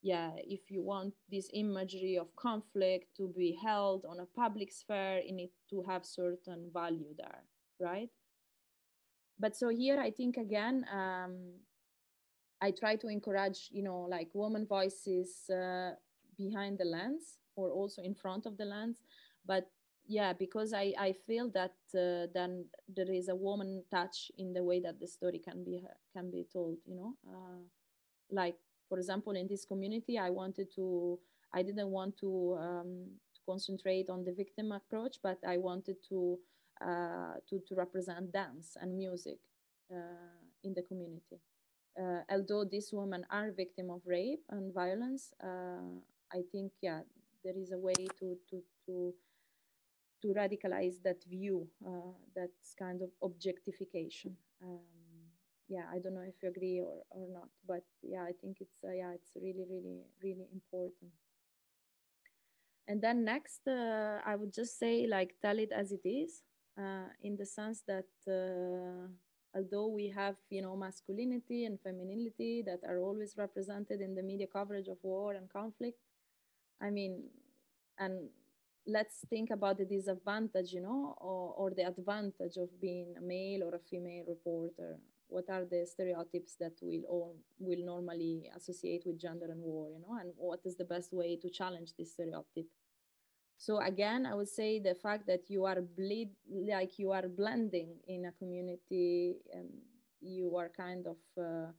yeah, 0.04 0.32
if 0.38 0.70
you 0.70 0.84
want 0.84 1.14
this 1.32 1.50
imagery 1.54 2.18
of 2.18 2.36
conflict 2.36 3.16
to 3.16 3.30
be 3.36 3.58
held 3.64 4.06
on 4.06 4.20
a 4.20 4.26
public 4.26 4.72
sphere, 4.72 5.22
it 5.24 5.34
needs 5.34 5.64
to 5.70 5.82
have 5.88 6.06
certain 6.06 6.70
value 6.74 7.16
there, 7.18 7.44
right? 7.80 8.10
But 9.40 9.56
so 9.56 9.70
here, 9.70 10.00
I 10.00 10.12
think 10.12 10.36
again, 10.36 10.86
um, 10.94 11.54
I 12.62 12.72
try 12.72 12.98
to 12.98 13.08
encourage, 13.08 13.70
you 13.72 13.82
know, 13.82 14.02
like 14.02 14.30
woman 14.34 14.66
voices 14.68 15.50
uh, 15.50 15.92
behind 16.38 16.80
the 16.80 16.86
lens 16.86 17.40
or 17.56 17.72
also 17.72 18.02
in 18.02 18.14
front 18.14 18.46
of 18.46 18.58
the 18.58 18.66
lens. 18.66 18.98
But 19.46 19.70
yeah, 20.06 20.34
because 20.34 20.74
I, 20.74 20.94
I 21.00 21.14
feel 21.26 21.50
that 21.52 21.76
uh, 21.96 22.28
then 22.34 22.66
there 22.94 23.10
is 23.10 23.30
a 23.30 23.36
woman 23.36 23.84
touch 23.90 24.32
in 24.38 24.52
the 24.52 24.64
way 24.64 24.82
that 24.82 25.00
the 25.00 25.08
story 25.08 25.40
can 25.40 25.64
be 25.64 25.82
can 26.12 26.30
be 26.30 26.46
told, 26.52 26.78
you 26.86 26.96
know, 26.96 27.14
uh, 27.26 27.62
like 28.30 28.58
for 28.94 29.00
example, 29.00 29.34
in 29.36 29.48
this 29.48 29.66
community, 29.66 30.18
I 30.20 30.30
wanted 30.30 30.68
to, 30.76 31.20
I 31.54 31.64
didn't 31.64 31.90
want 31.90 32.18
to, 32.20 32.58
um, 32.60 32.92
to 33.36 33.42
concentrate 33.46 34.10
on 34.10 34.24
the 34.26 34.34
victim 34.34 34.72
approach, 34.72 35.18
but 35.24 35.40
I 35.48 35.58
wanted 35.58 35.98
to, 36.10 36.40
uh, 36.82 37.36
to, 37.50 37.60
to 37.68 37.76
represent 37.76 38.32
dance 38.32 38.78
and 38.82 38.98
music 38.98 39.40
uh, 39.92 40.40
in 40.64 40.74
the 40.74 40.84
community. 40.84 41.40
uh, 42.00 42.22
although 42.32 42.66
these 42.66 42.90
women 42.94 43.26
are 43.30 43.52
victim 43.52 43.90
of 43.90 44.02
rape 44.06 44.44
and 44.50 44.74
violence, 44.74 45.34
uh, 45.44 46.00
I 46.32 46.42
think 46.52 46.72
yeah, 46.82 47.02
there 47.44 47.58
is 47.58 47.72
a 47.72 47.78
way 47.78 47.94
to 48.20 48.38
to 48.50 48.64
to 48.86 49.14
to 50.22 50.28
radicalize 50.34 51.02
that 51.04 51.24
view, 51.26 51.68
uh, 51.86 52.14
that's 52.36 52.74
kind 52.80 53.02
of 53.02 53.10
objectification. 53.22 54.38
Um, 54.64 54.80
yeah, 55.68 55.86
I 55.92 56.00
don't 56.00 56.14
know 56.16 56.28
if 56.28 56.36
you 56.42 56.50
agree 56.50 56.82
or, 56.82 57.04
or 57.12 57.28
not, 57.32 57.50
but 57.68 57.84
yeah, 58.02 58.24
I 58.24 58.34
think 58.42 58.58
it's 58.62 58.84
uh, 58.84 58.92
yeah, 58.94 59.12
it's 59.14 59.32
really 59.36 59.66
really 59.70 60.04
really 60.22 60.48
important. 60.54 61.12
And 62.88 63.02
then 63.02 63.24
next, 63.24 63.68
uh, 63.68 64.20
I 64.26 64.36
would 64.36 64.54
just 64.54 64.78
say 64.78 65.08
like 65.08 65.36
tell 65.42 65.58
it 65.58 65.72
as 65.72 65.92
it 65.92 66.06
is, 66.06 66.42
uh, 66.78 67.08
in 67.22 67.38
the 67.38 67.46
sense 67.46 67.82
that 67.88 68.10
uh, 68.28 69.08
although 69.56 69.88
we 69.88 70.10
have 70.10 70.36
you 70.50 70.62
know 70.62 70.76
masculinity 70.76 71.66
and 71.66 71.80
femininity 71.80 72.62
that 72.66 72.80
are 72.88 73.00
always 73.00 73.36
represented 73.38 74.02
in 74.02 74.16
the 74.16 74.24
media 74.24 74.48
coverage 74.48 74.88
of 74.90 74.98
war 75.02 75.34
and 75.34 75.50
conflict, 75.50 75.98
I 76.82 76.90
mean, 76.92 77.26
and 78.00 78.30
let's 78.88 79.26
think 79.30 79.52
about 79.52 79.78
the 79.78 79.86
disadvantage, 79.86 80.74
you 80.74 80.82
know, 80.82 81.16
or, 81.22 81.54
or 81.58 81.72
the 81.72 81.88
advantage 81.88 82.58
of 82.58 82.70
being 82.82 83.16
a 83.18 83.22
male 83.22 83.64
or 83.64 83.76
a 83.76 83.80
female 83.80 84.26
reporter. 84.28 84.98
What 85.28 85.50
are 85.50 85.66
the 85.66 85.86
stereotypes 85.86 86.56
that 86.60 86.74
we'll 86.82 87.06
all 87.10 87.36
will 87.60 87.84
normally 87.84 88.50
associate 88.56 89.04
with 89.06 89.20
gender 89.20 89.48
and 89.50 89.62
war, 89.62 89.90
you 89.90 90.00
know, 90.00 90.18
and 90.20 90.32
what 90.38 90.60
is 90.66 90.78
the 90.78 90.86
best 90.86 91.14
way 91.14 91.38
to 91.38 91.50
challenge 91.50 91.94
this 91.98 92.14
stereotype? 92.14 92.70
So 93.58 93.80
again, 93.80 94.26
I 94.26 94.36
would 94.36 94.50
say 94.50 94.80
the 94.80 94.96
fact 94.96 95.26
that 95.28 95.50
you 95.50 95.66
are 95.66 95.82
bleed 95.82 96.32
like 96.50 97.00
you 97.00 97.12
are 97.12 97.28
blending 97.28 97.96
in 98.08 98.26
a 98.26 98.32
community 98.32 99.36
and 99.54 99.70
you 100.22 100.56
are 100.58 100.70
kind 100.70 101.08
of 101.08 101.18
uh, 101.38 101.72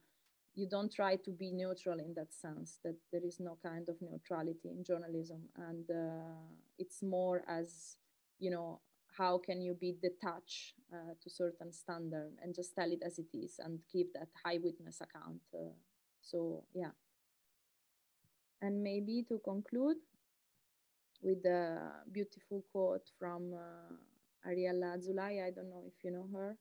you 0.55 0.67
don't 0.67 0.91
try 0.91 1.17
to 1.17 1.31
be 1.31 1.51
neutral 1.51 1.99
in 1.99 2.13
that 2.15 2.33
sense 2.33 2.79
that 2.83 2.95
there 3.11 3.23
is 3.23 3.39
no 3.39 3.57
kind 3.61 3.89
of 3.89 3.95
neutrality 4.01 4.69
in 4.69 4.83
journalism 4.83 5.41
and 5.57 5.89
uh, 5.91 6.33
it's 6.79 7.03
more 7.03 7.43
as 7.47 7.97
you 8.39 8.49
know 8.49 8.79
how 9.17 9.37
can 9.37 9.61
you 9.61 9.73
be 9.73 9.95
detached 10.01 10.73
uh, 10.93 11.13
to 11.21 11.29
certain 11.29 11.71
standard 11.71 12.31
and 12.41 12.53
just 12.55 12.75
tell 12.75 12.91
it 12.91 13.01
as 13.05 13.19
it 13.19 13.27
is 13.33 13.59
and 13.63 13.79
keep 13.91 14.13
that 14.13 14.29
high 14.43 14.59
witness 14.61 15.01
account 15.01 15.41
uh, 15.53 15.73
so 16.21 16.63
yeah 16.73 16.91
and 18.61 18.81
maybe 18.83 19.23
to 19.27 19.39
conclude 19.39 19.97
with 21.21 21.45
a 21.45 21.91
beautiful 22.11 22.63
quote 22.71 23.09
from 23.17 23.53
uh, 23.53 24.49
Ariella 24.49 24.95
Azoulay. 24.97 25.43
I 25.43 25.49
don't 25.49 25.69
know 25.69 25.81
if 25.87 26.03
you 26.03 26.11
know 26.11 26.27
her 26.33 26.57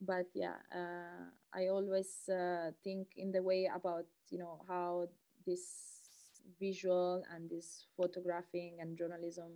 but 0.00 0.26
yeah, 0.34 0.56
uh, 0.74 1.30
I 1.54 1.68
always 1.68 2.28
uh, 2.28 2.70
think 2.82 3.08
in 3.16 3.32
the 3.32 3.42
way 3.42 3.70
about 3.74 4.04
you 4.30 4.38
know 4.38 4.60
how 4.68 5.08
this 5.46 6.00
visual 6.60 7.24
and 7.34 7.48
this 7.48 7.86
photographing 7.96 8.76
and 8.80 8.96
journalism 8.96 9.52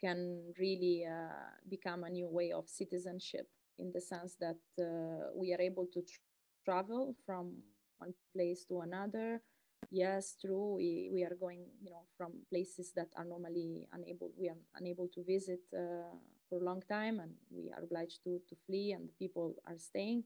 can 0.00 0.42
really 0.58 1.04
uh, 1.06 1.50
become 1.68 2.04
a 2.04 2.10
new 2.10 2.28
way 2.28 2.52
of 2.52 2.68
citizenship 2.68 3.48
in 3.78 3.92
the 3.92 4.00
sense 4.00 4.36
that 4.40 4.58
uh, 4.80 5.30
we 5.34 5.52
are 5.54 5.60
able 5.60 5.86
to 5.92 6.02
tr- 6.02 6.20
travel 6.64 7.14
from 7.26 7.52
one 7.98 8.14
place 8.34 8.64
to 8.64 8.80
another 8.80 9.40
yes 9.90 10.36
true 10.40 10.74
we, 10.76 11.08
we 11.12 11.24
are 11.24 11.34
going 11.40 11.64
you 11.82 11.90
know 11.90 12.02
from 12.16 12.32
places 12.50 12.92
that 12.94 13.08
are 13.16 13.24
normally 13.24 13.86
unable 13.92 14.30
we 14.38 14.48
are 14.48 14.58
unable 14.76 15.08
to 15.08 15.24
visit 15.24 15.60
uh, 15.74 16.12
for 16.48 16.58
a 16.60 16.64
long 16.64 16.82
time 16.88 17.20
and 17.20 17.32
we 17.50 17.70
are 17.76 17.82
obliged 17.82 18.22
to, 18.24 18.40
to 18.48 18.56
flee 18.66 18.92
and 18.92 19.08
people 19.18 19.54
are 19.66 19.76
staying. 19.76 20.24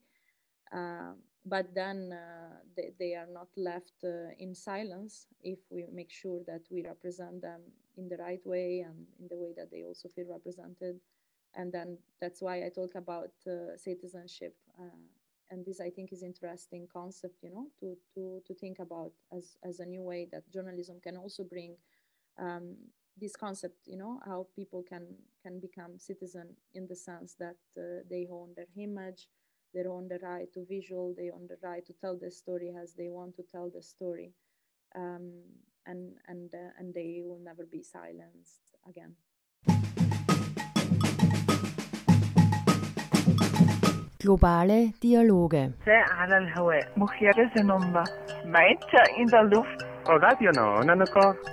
Uh, 0.72 1.12
but 1.44 1.74
then 1.74 2.12
uh, 2.12 2.56
they, 2.76 2.92
they, 2.98 3.14
are 3.14 3.26
not 3.32 3.48
left 3.56 4.04
uh, 4.04 4.30
in 4.38 4.54
silence 4.54 5.26
if 5.42 5.58
we 5.70 5.84
make 5.92 6.10
sure 6.10 6.40
that 6.46 6.62
we 6.70 6.82
represent 6.82 7.42
them 7.42 7.60
in 7.96 8.08
the 8.08 8.16
right 8.16 8.40
way 8.46 8.84
and 8.86 9.06
in 9.20 9.28
the 9.28 9.36
way 9.36 9.52
that 9.56 9.70
they 9.70 9.82
also 9.82 10.08
feel 10.08 10.26
represented. 10.30 11.00
And 11.54 11.72
then 11.72 11.98
that's 12.20 12.40
why 12.40 12.64
I 12.64 12.70
talk 12.70 12.94
about 12.94 13.32
uh, 13.46 13.76
citizenship. 13.76 14.56
And 15.50 15.66
this 15.66 15.80
I 15.80 15.90
think 15.90 16.12
is 16.12 16.22
interesting 16.22 16.88
concept, 16.90 17.42
you 17.42 17.50
know, 17.50 17.66
to, 17.80 17.94
to, 18.14 18.40
to 18.46 18.54
think 18.54 18.78
about 18.78 19.12
as, 19.36 19.58
as 19.62 19.80
a 19.80 19.84
new 19.84 20.00
way 20.00 20.26
that 20.32 20.50
journalism 20.50 20.98
can 21.02 21.18
also 21.18 21.44
bring 21.44 21.76
um, 22.38 22.76
this 23.20 23.36
concept 23.36 23.76
you 23.86 23.96
know 23.96 24.20
how 24.24 24.46
people 24.56 24.82
can 24.82 25.06
can 25.42 25.60
become 25.60 25.98
citizen 25.98 26.48
in 26.74 26.86
the 26.86 26.96
sense 26.96 27.34
that 27.38 27.56
uh, 27.76 28.02
they 28.08 28.26
own 28.30 28.48
their 28.56 28.66
image 28.76 29.28
they 29.74 29.84
own 29.86 30.08
the 30.08 30.18
right 30.22 30.52
to 30.52 30.64
visual. 30.68 31.14
They 31.16 31.30
own 31.30 31.46
the 31.48 31.56
right 31.62 31.84
to 31.86 31.92
tell 31.94 32.18
the 32.18 32.30
story 32.30 32.72
as 32.82 32.92
they 32.94 33.08
want 33.08 33.36
to 33.36 33.42
tell 33.42 33.70
the 33.70 33.82
story, 33.82 34.32
um, 34.94 35.32
and 35.86 36.12
and 36.28 36.52
uh, 36.54 36.78
and 36.78 36.92
they 36.92 37.22
will 37.24 37.40
never 37.42 37.64
be 37.64 37.82
silenced 37.82 38.76
again. 38.86 39.16
Globale 44.18 44.92
Dialoge. 45.00 45.72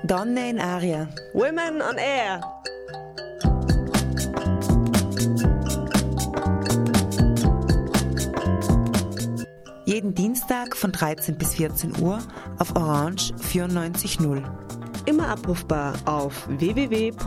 Donne 0.05 0.37
in 0.37 0.59
aria. 0.59 1.09
Women 1.33 1.81
on 1.81 1.97
air. 1.97 2.41
Jeden 9.99 10.15
Dienstag 10.15 10.77
von 10.77 10.93
13 10.93 11.37
bis 11.37 11.55
14 11.55 12.01
Uhr 12.01 12.19
auf 12.57 12.73
Orange 12.73 13.33
94.0. 13.33 14.41
Immer 15.05 15.27
abrufbar 15.27 15.93
auf 16.05 16.47
www.noso.at. 16.47 17.17